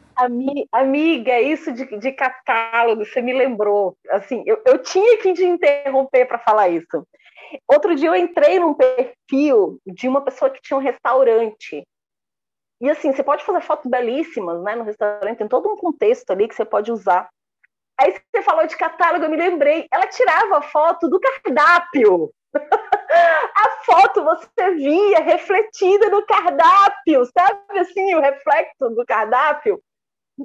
Amiga, 0.71 1.41
isso 1.41 1.73
de, 1.73 1.85
de 1.99 2.13
catálogo, 2.13 3.05
você 3.05 3.21
me 3.21 3.33
lembrou. 3.33 3.97
Assim, 4.11 4.43
eu, 4.47 4.63
eu 4.65 4.79
tinha 4.79 5.19
que 5.19 5.33
te 5.33 5.45
interromper 5.45 6.27
para 6.27 6.39
falar 6.39 6.69
isso. 6.69 7.07
Outro 7.67 7.95
dia 7.95 8.09
eu 8.09 8.15
entrei 8.15 8.59
num 8.59 8.75
perfil 8.75 9.81
de 9.87 10.09
uma 10.09 10.23
pessoa 10.23 10.51
que 10.51 10.63
tinha 10.63 10.77
um 10.77 10.83
restaurante. 10.83 11.83
E 12.83 12.91
assim, 12.91 13.13
você 13.13 13.23
pode 13.23 13.45
fazer 13.45 13.61
fotos 13.61 13.89
belíssimas 13.89 14.61
né, 14.65 14.75
no 14.75 14.83
restaurante, 14.83 15.39
tem 15.39 15.47
todo 15.47 15.71
um 15.71 15.77
contexto 15.77 16.29
ali 16.33 16.49
que 16.49 16.55
você 16.55 16.65
pode 16.65 16.91
usar. 16.91 17.31
Aí 17.99 18.13
você 18.13 18.43
falou 18.43 18.67
de 18.67 18.77
catálogo, 18.77 19.25
eu 19.25 19.31
me 19.31 19.37
lembrei. 19.37 19.87
Ela 19.93 20.09
tirava 20.09 20.61
foto 20.63 21.09
do 21.09 21.21
cardápio. 21.21 22.33
A 22.53 23.71
foto 23.85 24.25
você 24.25 24.75
via 24.75 25.21
refletida 25.21 26.09
no 26.09 26.27
cardápio, 26.27 27.25
sabe 27.27 27.79
assim, 27.79 28.15
o 28.15 28.21
reflexo 28.21 28.89
do 28.91 29.05
cardápio 29.07 29.81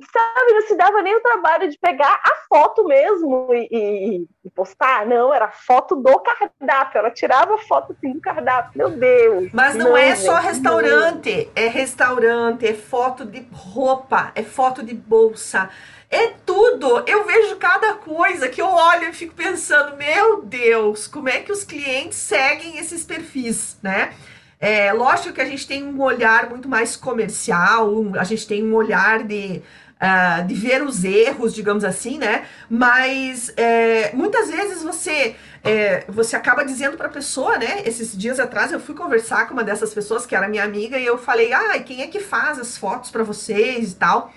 sabe, 0.06 0.54
não 0.54 0.62
se 0.62 0.76
dava 0.76 1.02
nem 1.02 1.16
o 1.16 1.22
trabalho 1.22 1.70
de 1.70 1.78
pegar 1.78 2.20
a 2.24 2.32
foto 2.48 2.86
mesmo 2.86 3.50
e, 3.54 3.68
e, 3.72 4.28
e, 4.46 4.50
postar. 4.52 5.06
Não, 5.06 5.34
era 5.34 5.50
foto 5.50 5.96
do 5.96 6.20
cardápio. 6.20 7.00
Ela 7.00 7.12
tirava 7.12 7.56
a 7.56 7.58
foto 7.60 7.94
assim 7.94 8.14
do 8.14 8.22
cardápio. 8.22 8.78
Meu 8.78 8.90
Deus. 8.90 9.50
Mas 9.54 9.76
não, 9.76 9.90
não 9.90 9.98
é 9.98 10.16
gente, 10.16 10.26
só 10.26 10.36
restaurante. 10.36 11.46
Não. 11.46 11.64
É 11.64 11.68
restaurante, 11.68 12.68
é 12.68 12.74
foto 12.74 13.26
de 13.26 13.46
roupa, 13.52 14.32
é 14.36 14.44
foto 14.44 14.84
de 14.84 14.94
bolsa. 14.94 15.70
É 16.10 16.28
tudo. 16.46 17.04
Eu 17.06 17.26
vejo 17.26 17.58
cada 17.58 17.96
coisa 17.96 18.48
que 18.48 18.62
eu 18.62 18.68
olho 18.68 19.10
e 19.10 19.14
fico 19.14 19.36
pensando, 19.36 19.98
meu 19.98 20.42
Deus, 20.42 21.08
como 21.08 21.30
é 21.30 21.40
que 21.40 21.52
os 21.52 21.64
clientes 21.64 22.18
seguem 22.18 22.78
esses 22.78 23.04
perfis, 23.04 23.78
né? 23.84 24.14
É 24.60 24.92
lógico 24.92 25.34
que 25.34 25.42
a 25.42 25.46
gente 25.46 25.68
tem 25.68 25.84
um 25.84 26.02
olhar 26.02 26.50
muito 26.50 26.68
mais 26.68 26.96
comercial, 26.96 27.92
a 28.20 28.24
gente 28.24 28.48
tem 28.48 28.64
um 28.64 28.74
olhar 28.74 29.24
de, 29.24 29.62
uh, 30.02 30.46
de 30.46 30.54
ver 30.54 30.84
os 30.84 31.04
erros, 31.04 31.54
digamos 31.54 31.84
assim, 31.84 32.18
né? 32.18 32.46
Mas 32.70 33.52
é, 33.58 34.12
muitas 34.14 34.50
vezes 34.50 34.84
você 34.84 35.36
é, 35.64 36.06
você 36.08 36.36
acaba 36.36 36.64
dizendo 36.64 36.98
para 36.98 37.08
a 37.08 37.12
pessoa, 37.12 37.58
né? 37.58 37.82
Esses 37.86 38.18
dias 38.18 38.40
atrás 38.40 38.72
eu 38.72 38.80
fui 38.80 38.96
conversar 38.96 39.48
com 39.48 39.54
uma 39.54 39.64
dessas 39.64 39.94
pessoas 39.94 40.26
que 40.26 40.36
era 40.36 40.48
minha 40.48 40.64
amiga 40.64 40.98
e 40.98 41.06
eu 41.06 41.18
falei, 41.18 41.52
ah, 41.54 41.80
quem 41.80 42.02
é 42.02 42.08
que 42.08 42.20
faz 42.20 42.60
as 42.60 42.78
fotos 42.78 43.12
para 43.12 43.24
vocês 43.24 43.92
e 43.92 43.96
tal? 43.96 44.34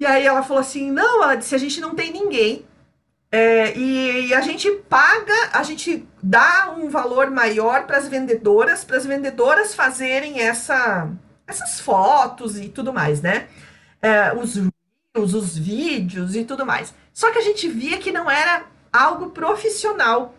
E 0.00 0.06
aí 0.06 0.26
ela 0.26 0.42
falou 0.42 0.60
assim, 0.60 0.90
não, 0.90 1.22
ela 1.22 1.34
disse, 1.36 1.54
a 1.54 1.58
gente 1.58 1.80
não 1.80 1.94
tem 1.94 2.12
ninguém. 2.12 2.66
É, 3.30 3.74
e, 3.78 4.26
e, 4.28 4.34
a 4.34 4.42
gente 4.42 4.70
paga, 4.90 5.32
a 5.54 5.62
gente 5.62 6.06
dá 6.22 6.74
um 6.76 6.90
valor 6.90 7.30
maior 7.30 7.86
para 7.86 7.96
as 7.96 8.06
vendedoras, 8.06 8.84
para 8.84 8.98
as 8.98 9.06
vendedoras 9.06 9.74
fazerem 9.74 10.40
essa, 10.40 11.08
essas 11.46 11.80
fotos 11.80 12.58
e 12.58 12.68
tudo 12.68 12.92
mais, 12.92 13.22
né? 13.22 13.48
É, 14.02 14.34
os 14.34 14.56
reels, 14.56 15.34
os 15.34 15.56
vídeos 15.56 16.34
e 16.34 16.44
tudo 16.44 16.66
mais. 16.66 16.92
Só 17.12 17.30
que 17.30 17.38
a 17.38 17.42
gente 17.42 17.68
via 17.68 17.98
que 17.98 18.12
não 18.12 18.30
era 18.30 18.66
algo 18.92 19.30
profissional. 19.30 20.34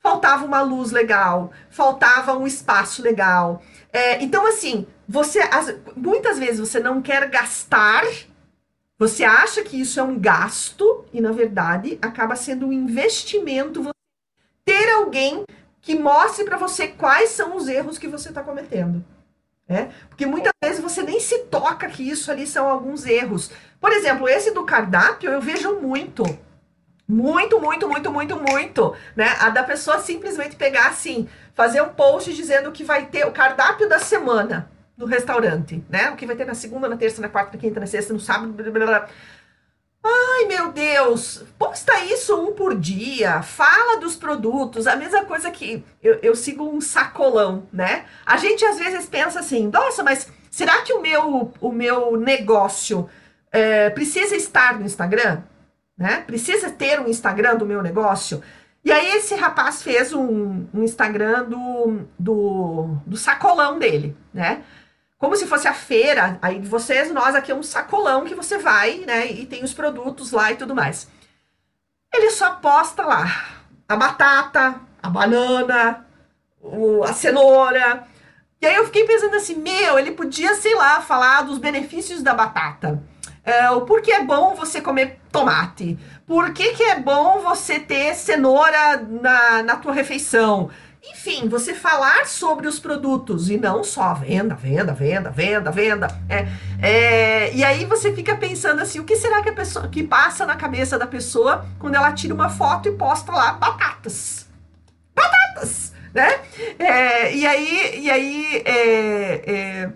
Faltava 0.00 0.44
uma 0.44 0.60
luz 0.60 0.90
legal, 0.90 1.52
faltava 1.70 2.36
um 2.36 2.46
espaço 2.46 3.02
legal. 3.02 3.62
É, 3.92 4.22
então, 4.22 4.46
assim, 4.46 4.86
você 5.08 5.40
as, 5.40 5.74
muitas 5.96 6.38
vezes 6.38 6.60
você 6.60 6.80
não 6.80 7.00
quer 7.00 7.28
gastar 7.30 8.04
você 8.98 9.24
acha 9.24 9.62
que 9.62 9.80
isso 9.80 9.98
é 9.98 10.02
um 10.02 10.18
gasto 10.18 11.04
e, 11.12 11.20
na 11.20 11.32
verdade, 11.32 11.98
acaba 12.00 12.36
sendo 12.36 12.66
um 12.66 12.72
investimento 12.72 13.90
ter 14.64 14.88
alguém 14.92 15.44
que 15.80 15.94
mostre 15.94 16.44
para 16.44 16.56
você 16.56 16.88
quais 16.88 17.30
são 17.30 17.56
os 17.56 17.66
erros 17.68 17.98
que 17.98 18.06
você 18.06 18.28
está 18.28 18.42
cometendo. 18.42 19.04
É? 19.66 19.88
Porque 20.10 20.26
muitas 20.26 20.52
vezes 20.62 20.80
você 20.80 21.02
nem 21.02 21.18
se 21.18 21.44
toca 21.44 21.88
que 21.88 22.06
isso 22.06 22.30
ali 22.30 22.46
são 22.46 22.68
alguns 22.68 23.06
erros. 23.06 23.50
Por 23.80 23.92
exemplo, 23.92 24.28
esse 24.28 24.50
do 24.50 24.64
cardápio 24.64 25.30
eu 25.30 25.40
vejo 25.40 25.80
muito. 25.80 26.22
Muito, 27.08 27.60
muito, 27.60 27.88
muito, 27.88 28.12
muito, 28.12 28.36
muito. 28.36 28.94
Né? 29.16 29.26
A 29.40 29.50
da 29.50 29.62
pessoa 29.62 29.98
simplesmente 29.98 30.56
pegar 30.56 30.88
assim, 30.88 31.28
fazer 31.54 31.80
um 31.82 31.90
post 31.90 32.32
dizendo 32.34 32.72
que 32.72 32.84
vai 32.84 33.06
ter 33.06 33.26
o 33.26 33.32
cardápio 33.32 33.88
da 33.88 33.98
semana 33.98 34.70
no 34.96 35.06
restaurante, 35.06 35.84
né? 35.88 36.10
O 36.10 36.16
que 36.16 36.26
vai 36.26 36.36
ter 36.36 36.44
na 36.44 36.54
segunda, 36.54 36.88
na 36.88 36.96
terça, 36.96 37.20
na 37.20 37.28
quarta, 37.28 37.56
na 37.56 37.60
quinta, 37.60 37.80
na 37.80 37.86
sexta, 37.86 38.12
no 38.12 38.20
sábado, 38.20 38.52
blá, 38.52 38.70
blá, 38.70 38.86
blá. 38.86 39.08
Ai, 40.06 40.44
meu 40.46 40.70
Deus! 40.70 41.42
Posta 41.58 42.04
isso 42.04 42.36
um 42.36 42.52
por 42.52 42.78
dia, 42.78 43.40
fala 43.40 43.98
dos 43.98 44.16
produtos, 44.16 44.86
a 44.86 44.96
mesma 44.96 45.24
coisa 45.24 45.50
que 45.50 45.82
eu, 46.02 46.18
eu 46.22 46.36
sigo 46.36 46.68
um 46.68 46.78
sacolão, 46.78 47.66
né? 47.72 48.04
A 48.26 48.36
gente 48.36 48.62
às 48.66 48.78
vezes 48.78 49.06
pensa 49.06 49.40
assim, 49.40 49.68
nossa, 49.68 50.02
mas 50.02 50.30
será 50.50 50.82
que 50.82 50.92
o 50.92 51.00
meu, 51.00 51.52
o 51.58 51.72
meu 51.72 52.18
negócio 52.18 53.08
é, 53.50 53.88
precisa 53.88 54.36
estar 54.36 54.78
no 54.78 54.84
Instagram? 54.84 55.42
Né? 55.96 56.22
Precisa 56.26 56.70
ter 56.70 57.00
um 57.00 57.08
Instagram 57.08 57.56
do 57.56 57.64
meu 57.64 57.80
negócio? 57.80 58.42
E 58.84 58.92
aí 58.92 59.16
esse 59.16 59.34
rapaz 59.34 59.82
fez 59.82 60.12
um, 60.12 60.66
um 60.74 60.82
Instagram 60.82 61.44
do, 61.44 62.00
do, 62.18 62.96
do 63.06 63.16
sacolão 63.16 63.78
dele, 63.78 64.14
né? 64.34 64.62
Como 65.24 65.36
se 65.36 65.46
fosse 65.46 65.66
a 65.66 65.72
feira, 65.72 66.38
aí 66.42 66.60
vocês, 66.60 67.10
nós 67.10 67.34
aqui 67.34 67.50
é 67.50 67.54
um 67.54 67.62
sacolão 67.62 68.26
que 68.26 68.34
você 68.34 68.58
vai, 68.58 68.98
né, 69.06 69.26
e 69.26 69.46
tem 69.46 69.64
os 69.64 69.72
produtos 69.72 70.32
lá 70.32 70.52
e 70.52 70.56
tudo 70.56 70.74
mais. 70.74 71.08
Ele 72.12 72.30
só 72.30 72.56
posta 72.56 73.02
lá 73.06 73.24
a 73.88 73.96
batata, 73.96 74.78
a 75.02 75.08
banana, 75.08 76.06
o, 76.60 77.02
a 77.02 77.14
cenoura. 77.14 78.06
E 78.60 78.66
aí 78.66 78.74
eu 78.74 78.84
fiquei 78.84 79.06
pensando 79.06 79.34
assim, 79.34 79.54
meu, 79.54 79.98
ele 79.98 80.10
podia, 80.10 80.54
sei 80.56 80.74
lá, 80.74 81.00
falar 81.00 81.40
dos 81.42 81.56
benefícios 81.56 82.22
da 82.22 82.34
batata. 82.34 83.02
É, 83.42 83.70
o 83.70 83.80
porquê 83.80 84.12
é 84.12 84.24
bom 84.24 84.54
você 84.54 84.82
comer 84.82 85.20
tomate. 85.32 85.98
Por 86.26 86.52
que, 86.52 86.74
que 86.74 86.82
é 86.82 87.00
bom 87.00 87.40
você 87.40 87.80
ter 87.80 88.14
cenoura 88.14 88.98
na, 88.98 89.62
na 89.62 89.76
tua 89.76 89.94
refeição? 89.94 90.68
Enfim, 91.10 91.48
você 91.48 91.74
falar 91.74 92.26
sobre 92.26 92.66
os 92.66 92.78
produtos 92.78 93.50
e 93.50 93.58
não 93.58 93.84
só 93.84 94.14
venda, 94.14 94.54
venda, 94.54 94.92
venda, 94.92 95.30
venda, 95.30 95.70
venda. 95.70 96.08
É, 96.28 96.46
é, 96.80 97.54
e 97.54 97.62
aí 97.62 97.84
você 97.84 98.12
fica 98.12 98.34
pensando 98.36 98.80
assim, 98.80 99.00
o 99.00 99.04
que 99.04 99.16
será 99.16 99.42
que 99.42 99.50
a 99.50 99.54
pessoa 99.54 99.88
que 99.88 100.02
passa 100.02 100.46
na 100.46 100.56
cabeça 100.56 100.98
da 100.98 101.06
pessoa 101.06 101.66
quando 101.78 101.94
ela 101.94 102.12
tira 102.12 102.32
uma 102.32 102.48
foto 102.48 102.88
e 102.88 102.92
posta 102.92 103.32
lá 103.32 103.52
batatas? 103.52 104.48
Batatas! 105.14 105.92
Né? 106.14 106.40
É, 106.78 107.34
e 107.34 107.46
aí, 107.46 108.00
e 108.00 108.10
aí 108.10 108.62
é, 108.64 109.90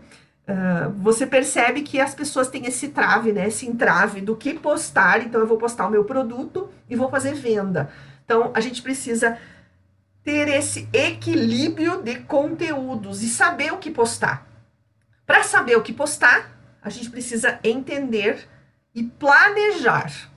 você 0.96 1.26
percebe 1.26 1.82
que 1.82 2.00
as 2.00 2.14
pessoas 2.14 2.48
têm 2.48 2.66
esse 2.66 2.88
trave, 2.88 3.32
né? 3.32 3.48
Esse 3.48 3.66
entrave 3.66 4.20
do 4.20 4.34
que 4.34 4.54
postar. 4.54 5.22
Então, 5.22 5.40
eu 5.40 5.46
vou 5.46 5.58
postar 5.58 5.86
o 5.86 5.90
meu 5.90 6.04
produto 6.04 6.68
e 6.88 6.96
vou 6.96 7.08
fazer 7.08 7.34
venda. 7.34 7.90
Então, 8.24 8.50
a 8.54 8.60
gente 8.60 8.82
precisa 8.82 9.38
ter 10.24 10.48
esse 10.48 10.88
equilíbrio 10.92 12.02
de 12.02 12.16
conteúdos 12.20 13.22
e 13.22 13.28
saber 13.28 13.72
o 13.72 13.78
que 13.78 13.90
postar. 13.90 14.46
Para 15.26 15.42
saber 15.42 15.76
o 15.76 15.82
que 15.82 15.92
postar, 15.92 16.58
a 16.82 16.90
gente 16.90 17.10
precisa 17.10 17.58
entender 17.62 18.48
e 18.94 19.02
planejar. 19.02 20.30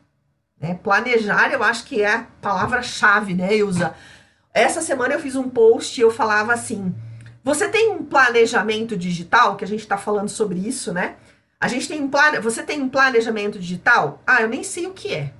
Né? 0.59 0.75
Planejar, 0.75 1.51
eu 1.51 1.63
acho 1.63 1.85
que 1.85 2.01
é 2.01 2.13
a 2.13 2.27
palavra-chave, 2.41 3.33
né, 3.33 3.55
Ilza? 3.55 3.95
Essa 4.53 4.81
semana 4.81 5.13
eu 5.13 5.19
fiz 5.19 5.35
um 5.35 5.49
post 5.49 5.99
e 5.99 6.03
eu 6.03 6.11
falava 6.11 6.53
assim: 6.53 6.93
você 7.43 7.67
tem 7.67 7.91
um 7.91 8.05
planejamento 8.05 8.95
digital, 8.95 9.55
que 9.55 9.63
a 9.63 9.67
gente 9.67 9.79
está 9.79 9.97
falando 9.97 10.29
sobre 10.29 10.59
isso, 10.59 10.93
né? 10.93 11.15
A 11.59 11.67
gente 11.67 11.87
tem 11.87 12.01
um 12.01 12.09
plane... 12.09 12.39
Você 12.39 12.63
tem 12.63 12.81
um 12.81 12.89
planejamento 12.89 13.59
digital? 13.59 14.21
Ah, 14.25 14.41
eu 14.41 14.49
nem 14.49 14.63
sei 14.63 14.87
o 14.87 14.93
que 14.93 15.13
é. 15.13 15.33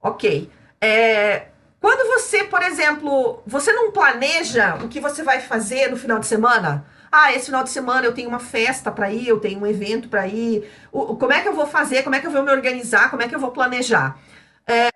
Ok. 0.00 0.50
É, 0.80 1.48
quando 1.80 2.06
você, 2.08 2.44
por 2.44 2.62
exemplo, 2.62 3.42
você 3.46 3.72
não 3.72 3.90
planeja 3.90 4.76
o 4.76 4.88
que 4.88 5.00
você 5.00 5.22
vai 5.22 5.40
fazer 5.40 5.90
no 5.90 5.96
final 5.96 6.18
de 6.18 6.26
semana? 6.26 6.84
Ah, 7.10 7.32
esse 7.32 7.46
final 7.46 7.64
de 7.64 7.70
semana 7.70 8.06
eu 8.06 8.12
tenho 8.12 8.28
uma 8.28 8.38
festa 8.38 8.92
para 8.92 9.10
ir, 9.10 9.26
eu 9.26 9.40
tenho 9.40 9.60
um 9.60 9.66
evento 9.66 10.08
para 10.08 10.26
ir. 10.28 10.70
O, 10.92 11.16
como 11.16 11.32
é 11.32 11.40
que 11.40 11.48
eu 11.48 11.54
vou 11.54 11.66
fazer? 11.66 12.02
Como 12.02 12.14
é 12.14 12.20
que 12.20 12.26
eu 12.26 12.30
vou 12.30 12.42
me 12.42 12.52
organizar? 12.52 13.10
Como 13.10 13.22
é 13.22 13.28
que 13.28 13.34
eu 13.34 13.40
vou 13.40 13.50
planejar? 13.50 14.18
É, 14.66 14.90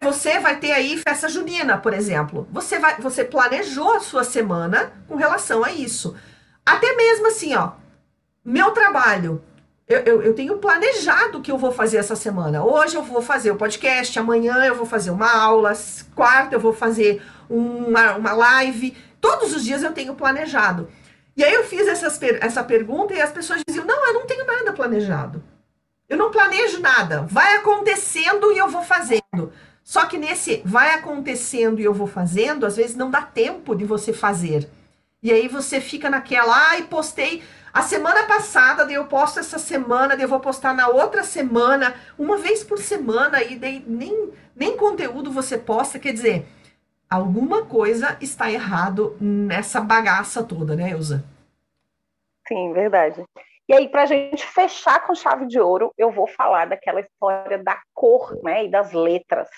você 0.00 0.38
vai 0.38 0.56
ter 0.56 0.72
aí 0.72 0.96
festa 0.96 1.28
junina, 1.28 1.76
por 1.76 1.92
exemplo. 1.92 2.48
Você 2.52 2.78
vai, 2.78 2.96
você 3.00 3.24
planejou 3.24 3.96
a 3.96 4.00
sua 4.00 4.24
semana 4.24 4.92
com 5.08 5.16
relação 5.16 5.64
a 5.64 5.72
isso. 5.72 6.16
Até 6.64 6.94
mesmo 6.94 7.26
assim, 7.26 7.54
ó, 7.54 7.72
meu 8.44 8.70
trabalho. 8.70 9.42
Eu, 9.88 10.00
eu, 10.00 10.22
eu, 10.22 10.34
tenho 10.34 10.58
planejado 10.58 11.38
o 11.38 11.42
que 11.42 11.50
eu 11.50 11.56
vou 11.56 11.72
fazer 11.72 11.96
essa 11.96 12.14
semana. 12.14 12.62
Hoje 12.62 12.94
eu 12.94 13.02
vou 13.02 13.22
fazer 13.22 13.50
o 13.50 13.56
podcast, 13.56 14.18
amanhã 14.18 14.62
eu 14.66 14.74
vou 14.74 14.84
fazer 14.84 15.10
uma 15.10 15.34
aula, 15.34 15.72
quarta 16.14 16.54
eu 16.54 16.60
vou 16.60 16.74
fazer 16.74 17.22
uma, 17.48 18.16
uma 18.16 18.32
live. 18.34 18.94
Todos 19.18 19.54
os 19.54 19.64
dias 19.64 19.82
eu 19.82 19.92
tenho 19.92 20.14
planejado. 20.14 20.90
E 21.34 21.42
aí 21.42 21.54
eu 21.54 21.64
fiz 21.64 21.88
essas, 21.88 22.20
essa 22.22 22.62
pergunta 22.62 23.14
e 23.14 23.22
as 23.22 23.32
pessoas 23.32 23.62
diziam: 23.66 23.86
Não, 23.86 24.06
eu 24.08 24.12
não 24.12 24.26
tenho 24.26 24.44
nada 24.44 24.74
planejado. 24.74 25.42
Eu 26.06 26.18
não 26.18 26.30
planejo 26.30 26.80
nada. 26.80 27.22
Vai 27.22 27.56
acontecendo 27.56 28.52
e 28.52 28.58
eu 28.58 28.68
vou 28.68 28.82
fazendo. 28.82 29.52
Só 29.82 30.04
que 30.04 30.18
nesse 30.18 30.60
vai 30.66 30.92
acontecendo 30.94 31.80
e 31.80 31.84
eu 31.84 31.94
vou 31.94 32.06
fazendo, 32.06 32.66
às 32.66 32.76
vezes 32.76 32.94
não 32.94 33.10
dá 33.10 33.22
tempo 33.22 33.74
de 33.74 33.86
você 33.86 34.12
fazer. 34.12 34.68
E 35.22 35.32
aí 35.32 35.48
você 35.48 35.80
fica 35.80 36.08
naquela, 36.08 36.54
ai, 36.70 36.82
ah, 36.82 36.86
postei 36.88 37.42
a 37.72 37.82
semana 37.82 38.26
passada, 38.26 38.84
daí 38.84 38.94
eu 38.94 39.06
posto 39.06 39.40
essa 39.40 39.58
semana, 39.58 40.16
daí 40.16 40.22
eu 40.22 40.28
vou 40.28 40.40
postar 40.40 40.74
na 40.74 40.88
outra 40.88 41.22
semana, 41.22 41.94
uma 42.18 42.36
vez 42.38 42.64
por 42.64 42.78
semana, 42.78 43.42
e 43.42 43.56
daí 43.56 43.82
nem, 43.86 44.32
nem 44.54 44.76
conteúdo 44.76 45.30
você 45.30 45.58
posta, 45.58 45.98
quer 45.98 46.12
dizer, 46.12 46.46
alguma 47.10 47.64
coisa 47.64 48.16
está 48.20 48.50
errado 48.50 49.16
nessa 49.20 49.80
bagaça 49.80 50.42
toda, 50.42 50.76
né, 50.76 50.90
Elza? 50.90 51.24
Sim, 52.46 52.72
verdade. 52.72 53.24
E 53.68 53.74
aí, 53.74 53.88
para 53.88 54.04
a 54.04 54.06
gente 54.06 54.46
fechar 54.46 55.06
com 55.06 55.14
chave 55.14 55.46
de 55.46 55.60
ouro, 55.60 55.92
eu 55.98 56.10
vou 56.10 56.26
falar 56.26 56.66
daquela 56.66 57.00
história 57.00 57.62
da 57.62 57.78
cor 57.92 58.38
né, 58.42 58.64
e 58.64 58.70
das 58.70 58.92
letras. 58.92 59.48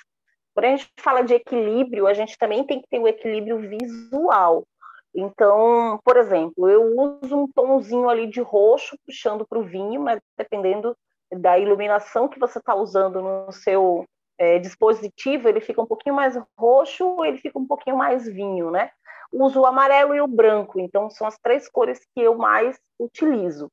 Quando 0.52 0.64
a 0.64 0.70
gente 0.70 0.90
fala 0.98 1.22
de 1.22 1.34
equilíbrio, 1.34 2.08
a 2.08 2.14
gente 2.14 2.36
também 2.36 2.64
tem 2.66 2.80
que 2.80 2.88
ter 2.88 2.98
o 2.98 3.06
equilíbrio 3.06 3.58
visual. 3.58 4.66
Então, 5.14 5.98
por 6.04 6.16
exemplo, 6.16 6.68
eu 6.68 6.96
uso 6.96 7.36
um 7.36 7.48
tomzinho 7.48 8.08
ali 8.08 8.26
de 8.28 8.40
roxo 8.40 8.96
puxando 9.04 9.46
para 9.46 9.58
o 9.58 9.64
vinho, 9.64 10.00
mas 10.00 10.20
dependendo 10.36 10.96
da 11.32 11.58
iluminação 11.58 12.28
que 12.28 12.38
você 12.38 12.58
está 12.58 12.74
usando 12.74 13.20
no 13.20 13.52
seu 13.52 14.04
é, 14.38 14.58
dispositivo, 14.58 15.48
ele 15.48 15.60
fica 15.60 15.82
um 15.82 15.86
pouquinho 15.86 16.14
mais 16.14 16.38
roxo, 16.56 17.24
ele 17.24 17.38
fica 17.38 17.58
um 17.58 17.66
pouquinho 17.66 17.96
mais 17.96 18.26
vinho, 18.26 18.70
né? 18.70 18.90
Uso 19.32 19.60
o 19.60 19.66
amarelo 19.66 20.14
e 20.14 20.20
o 20.20 20.26
branco, 20.26 20.80
então 20.80 21.10
são 21.10 21.26
as 21.26 21.38
três 21.38 21.68
cores 21.68 22.00
que 22.14 22.22
eu 22.22 22.36
mais 22.36 22.78
utilizo. 22.98 23.70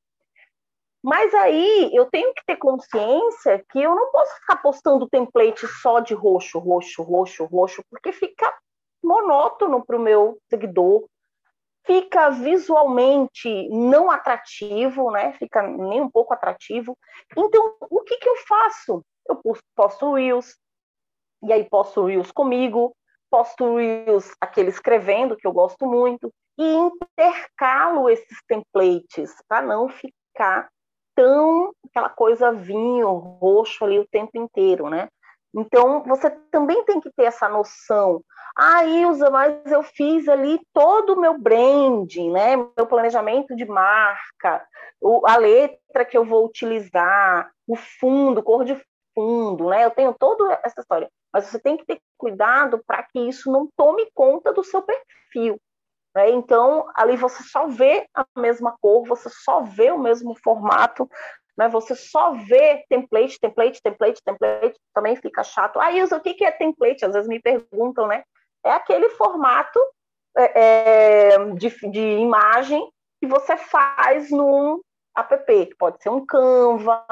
Mas 1.02 1.32
aí 1.34 1.90
eu 1.94 2.06
tenho 2.06 2.34
que 2.34 2.44
ter 2.44 2.56
consciência 2.56 3.64
que 3.70 3.80
eu 3.80 3.94
não 3.94 4.10
posso 4.10 4.34
ficar 4.36 4.56
postando 4.56 5.08
template 5.08 5.66
só 5.66 6.00
de 6.00 6.14
roxo, 6.14 6.58
roxo, 6.58 7.02
roxo, 7.02 7.44
roxo, 7.44 7.82
porque 7.88 8.12
fica 8.12 8.52
monótono 9.02 9.84
para 9.84 9.96
o 9.96 10.00
meu 10.00 10.38
seguidor, 10.50 11.06
fica 11.88 12.28
visualmente 12.28 13.66
não 13.70 14.10
atrativo, 14.10 15.10
né? 15.10 15.32
Fica 15.32 15.62
nem 15.62 16.02
um 16.02 16.10
pouco 16.10 16.34
atrativo. 16.34 16.96
Então, 17.34 17.76
o 17.88 18.02
que, 18.02 18.18
que 18.18 18.28
eu 18.28 18.36
faço? 18.46 19.02
Eu 19.26 19.40
posto 19.74 20.12
Reels, 20.12 20.54
e 21.42 21.50
aí 21.50 21.64
posto 21.64 22.04
Reels 22.04 22.30
comigo, 22.30 22.94
posto 23.30 23.76
Reels 23.76 24.30
aquele 24.38 24.68
escrevendo, 24.68 25.34
que 25.34 25.46
eu 25.46 25.52
gosto 25.52 25.86
muito, 25.86 26.30
e 26.58 26.74
intercalo 26.74 28.10
esses 28.10 28.38
templates 28.46 29.34
para 29.48 29.62
não 29.62 29.88
ficar 29.88 30.68
tão 31.14 31.72
aquela 31.88 32.10
coisa 32.10 32.52
vinho, 32.52 33.08
roxo 33.08 33.84
ali 33.84 33.98
o 33.98 34.08
tempo 34.08 34.32
inteiro, 34.34 34.90
né? 34.90 35.08
Então, 35.60 36.02
você 36.04 36.30
também 36.50 36.84
tem 36.84 37.00
que 37.00 37.10
ter 37.10 37.24
essa 37.24 37.48
noção. 37.48 38.22
Ah, 38.56 38.84
Ilza, 38.84 39.28
mas 39.30 39.66
eu 39.66 39.82
fiz 39.82 40.28
ali 40.28 40.60
todo 40.72 41.14
o 41.14 41.20
meu 41.20 41.38
branding, 41.38 42.30
né? 42.30 42.56
Meu 42.56 42.86
planejamento 42.86 43.56
de 43.56 43.64
marca, 43.64 44.66
a 45.26 45.36
letra 45.36 46.04
que 46.04 46.16
eu 46.16 46.24
vou 46.24 46.46
utilizar, 46.46 47.50
o 47.66 47.76
fundo, 47.76 48.42
cor 48.42 48.64
de 48.64 48.80
fundo, 49.14 49.68
né? 49.68 49.84
Eu 49.84 49.90
tenho 49.90 50.14
toda 50.14 50.60
essa 50.64 50.80
história. 50.80 51.10
Mas 51.32 51.46
você 51.46 51.58
tem 51.58 51.76
que 51.76 51.84
ter 51.84 52.00
cuidado 52.16 52.82
para 52.86 53.02
que 53.02 53.18
isso 53.18 53.50
não 53.50 53.68
tome 53.76 54.08
conta 54.14 54.52
do 54.52 54.62
seu 54.62 54.82
perfil. 54.82 55.60
Né? 56.14 56.30
Então, 56.30 56.86
ali 56.94 57.16
você 57.16 57.42
só 57.42 57.66
vê 57.66 58.08
a 58.14 58.24
mesma 58.36 58.76
cor, 58.80 59.06
você 59.06 59.28
só 59.28 59.60
vê 59.62 59.90
o 59.90 59.98
mesmo 59.98 60.34
formato, 60.42 61.08
né? 61.58 61.68
você 61.68 61.96
só 61.96 62.32
vê 62.34 62.84
template, 62.88 63.40
template, 63.40 63.82
template, 63.82 64.22
template, 64.24 64.78
também 64.94 65.16
fica 65.16 65.42
chato. 65.42 65.80
Ah, 65.80 65.90
Isa, 65.90 66.16
o 66.16 66.20
que 66.20 66.44
é 66.44 66.52
template? 66.52 67.04
Às 67.04 67.12
vezes 67.12 67.28
me 67.28 67.40
perguntam, 67.40 68.06
né? 68.06 68.22
É 68.64 68.70
aquele 68.70 69.08
formato 69.10 69.80
é, 70.36 71.32
é, 71.34 71.44
de, 71.54 71.68
de 71.90 72.00
imagem 72.00 72.88
que 73.20 73.26
você 73.26 73.56
faz 73.56 74.30
num 74.30 74.80
app, 75.16 75.66
que 75.66 75.74
pode 75.76 76.00
ser 76.00 76.10
um 76.10 76.24
Canva, 76.24 77.04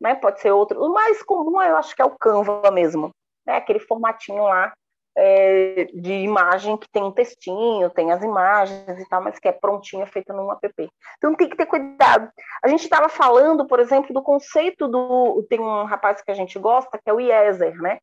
né? 0.00 0.14
pode 0.14 0.40
ser 0.40 0.50
outro. 0.50 0.82
O 0.82 0.92
mais 0.92 1.22
comum 1.22 1.60
eu 1.60 1.76
acho 1.76 1.94
que 1.94 2.00
é 2.00 2.04
o 2.04 2.16
Canva 2.18 2.70
mesmo, 2.70 3.10
né? 3.46 3.56
aquele 3.56 3.80
formatinho 3.80 4.44
lá 4.44 4.72
é, 5.22 5.84
de 5.92 6.12
imagem 6.14 6.78
que 6.78 6.88
tem 6.88 7.02
um 7.02 7.12
textinho, 7.12 7.90
tem 7.90 8.10
as 8.10 8.22
imagens 8.22 8.88
e 8.98 9.06
tal, 9.06 9.22
mas 9.22 9.38
que 9.38 9.48
é 9.48 9.52
prontinha, 9.52 10.06
feita 10.06 10.32
num 10.32 10.50
app. 10.50 10.90
Então 11.18 11.34
tem 11.34 11.46
que 11.46 11.56
ter 11.56 11.66
cuidado. 11.66 12.32
A 12.64 12.68
gente 12.68 12.84
estava 12.84 13.08
falando, 13.10 13.66
por 13.66 13.80
exemplo, 13.80 14.14
do 14.14 14.22
conceito 14.22 14.88
do. 14.88 15.46
Tem 15.50 15.60
um 15.60 15.84
rapaz 15.84 16.22
que 16.22 16.30
a 16.30 16.34
gente 16.34 16.58
gosta, 16.58 16.98
que 16.98 17.10
é 17.10 17.12
o 17.12 17.20
Iezer, 17.20 17.76
né? 17.82 17.98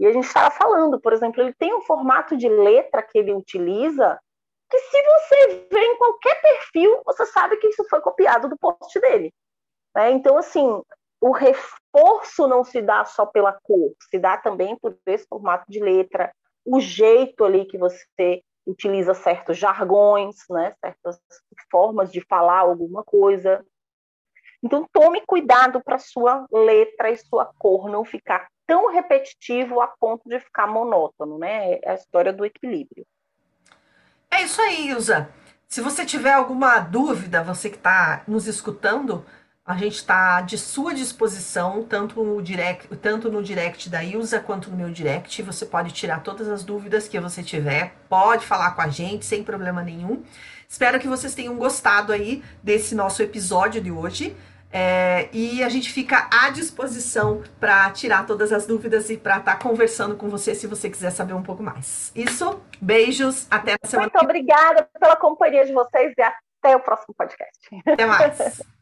E 0.00 0.06
a 0.06 0.12
gente 0.12 0.26
estava 0.26 0.50
falando, 0.50 1.00
por 1.00 1.12
exemplo, 1.12 1.40
ele 1.40 1.54
tem 1.54 1.72
um 1.72 1.82
formato 1.82 2.36
de 2.36 2.48
letra 2.48 3.02
que 3.02 3.16
ele 3.16 3.32
utiliza, 3.32 4.18
que 4.68 4.78
se 4.78 5.02
você 5.02 5.66
vê 5.70 5.80
em 5.80 5.96
qualquer 5.96 6.40
perfil, 6.42 7.02
você 7.04 7.24
sabe 7.26 7.56
que 7.58 7.68
isso 7.68 7.84
foi 7.88 8.00
copiado 8.00 8.48
do 8.48 8.58
post 8.58 8.98
dele. 8.98 9.32
Né? 9.94 10.10
Então, 10.10 10.36
assim, 10.36 10.82
o 11.22 11.30
reforço 11.30 12.48
não 12.48 12.64
se 12.64 12.82
dá 12.82 13.04
só 13.04 13.24
pela 13.24 13.52
cor, 13.52 13.94
se 14.10 14.18
dá 14.18 14.36
também 14.36 14.76
por 14.76 14.98
esse 15.06 15.24
formato 15.28 15.64
de 15.70 15.78
letra, 15.78 16.34
o 16.64 16.80
jeito 16.80 17.44
ali 17.44 17.64
que 17.64 17.78
você 17.78 18.42
utiliza 18.66 19.14
certos 19.14 19.56
jargões, 19.56 20.36
né, 20.50 20.74
certas 20.84 21.20
formas 21.70 22.10
de 22.10 22.20
falar 22.22 22.58
alguma 22.58 23.04
coisa. 23.04 23.64
Então 24.60 24.84
tome 24.92 25.22
cuidado 25.24 25.80
para 25.80 25.96
sua 25.96 26.44
letra 26.50 27.08
e 27.10 27.16
sua 27.16 27.52
cor 27.56 27.88
não 27.88 28.04
ficar 28.04 28.48
tão 28.66 28.90
repetitivo 28.90 29.80
a 29.80 29.86
ponto 29.86 30.28
de 30.28 30.40
ficar 30.40 30.66
monótono, 30.66 31.38
né? 31.38 31.74
É 31.82 31.90
a 31.90 31.94
história 31.94 32.32
do 32.32 32.44
equilíbrio. 32.44 33.04
É 34.30 34.42
isso 34.42 34.60
aí, 34.60 34.88
Ilza. 34.88 35.28
Se 35.68 35.80
você 35.80 36.04
tiver 36.04 36.32
alguma 36.32 36.78
dúvida, 36.78 37.42
você 37.42 37.68
que 37.68 37.76
está 37.76 38.22
nos 38.28 38.46
escutando, 38.46 39.24
a 39.64 39.76
gente 39.76 39.94
está 39.94 40.40
de 40.40 40.58
sua 40.58 40.92
disposição, 40.92 41.84
tanto 41.84 42.22
no, 42.22 42.42
direct, 42.42 42.88
tanto 42.96 43.30
no 43.30 43.42
direct 43.42 43.88
da 43.88 44.02
Ilza 44.02 44.40
quanto 44.40 44.68
no 44.68 44.76
meu 44.76 44.90
direct. 44.90 45.40
Você 45.42 45.64
pode 45.64 45.92
tirar 45.92 46.22
todas 46.22 46.48
as 46.48 46.64
dúvidas 46.64 47.06
que 47.06 47.18
você 47.20 47.42
tiver, 47.44 47.94
pode 48.08 48.44
falar 48.44 48.72
com 48.72 48.82
a 48.82 48.88
gente 48.88 49.24
sem 49.24 49.44
problema 49.44 49.80
nenhum. 49.82 50.24
Espero 50.68 50.98
que 50.98 51.06
vocês 51.06 51.34
tenham 51.34 51.54
gostado 51.56 52.12
aí 52.12 52.42
desse 52.62 52.94
nosso 52.94 53.22
episódio 53.22 53.80
de 53.80 53.90
hoje. 53.90 54.36
É, 54.74 55.28
e 55.32 55.62
a 55.62 55.68
gente 55.68 55.92
fica 55.92 56.28
à 56.32 56.48
disposição 56.48 57.42
para 57.60 57.90
tirar 57.90 58.26
todas 58.26 58.52
as 58.52 58.66
dúvidas 58.66 59.10
e 59.10 59.18
para 59.18 59.36
estar 59.36 59.58
tá 59.58 59.62
conversando 59.62 60.16
com 60.16 60.30
você 60.30 60.54
se 60.54 60.66
você 60.66 60.88
quiser 60.88 61.10
saber 61.10 61.34
um 61.34 61.42
pouco 61.42 61.62
mais. 61.62 62.10
Isso, 62.16 62.60
beijos, 62.80 63.46
até 63.50 63.74
a 63.74 63.86
semana. 63.86 64.10
Muito 64.12 64.24
obrigada 64.24 64.88
pela 64.98 65.14
companhia 65.14 65.66
de 65.66 65.74
vocês 65.74 66.14
e 66.16 66.22
até 66.22 66.74
o 66.74 66.80
próximo 66.80 67.14
podcast. 67.14 67.68
Até 67.86 68.06
mais. 68.06 68.62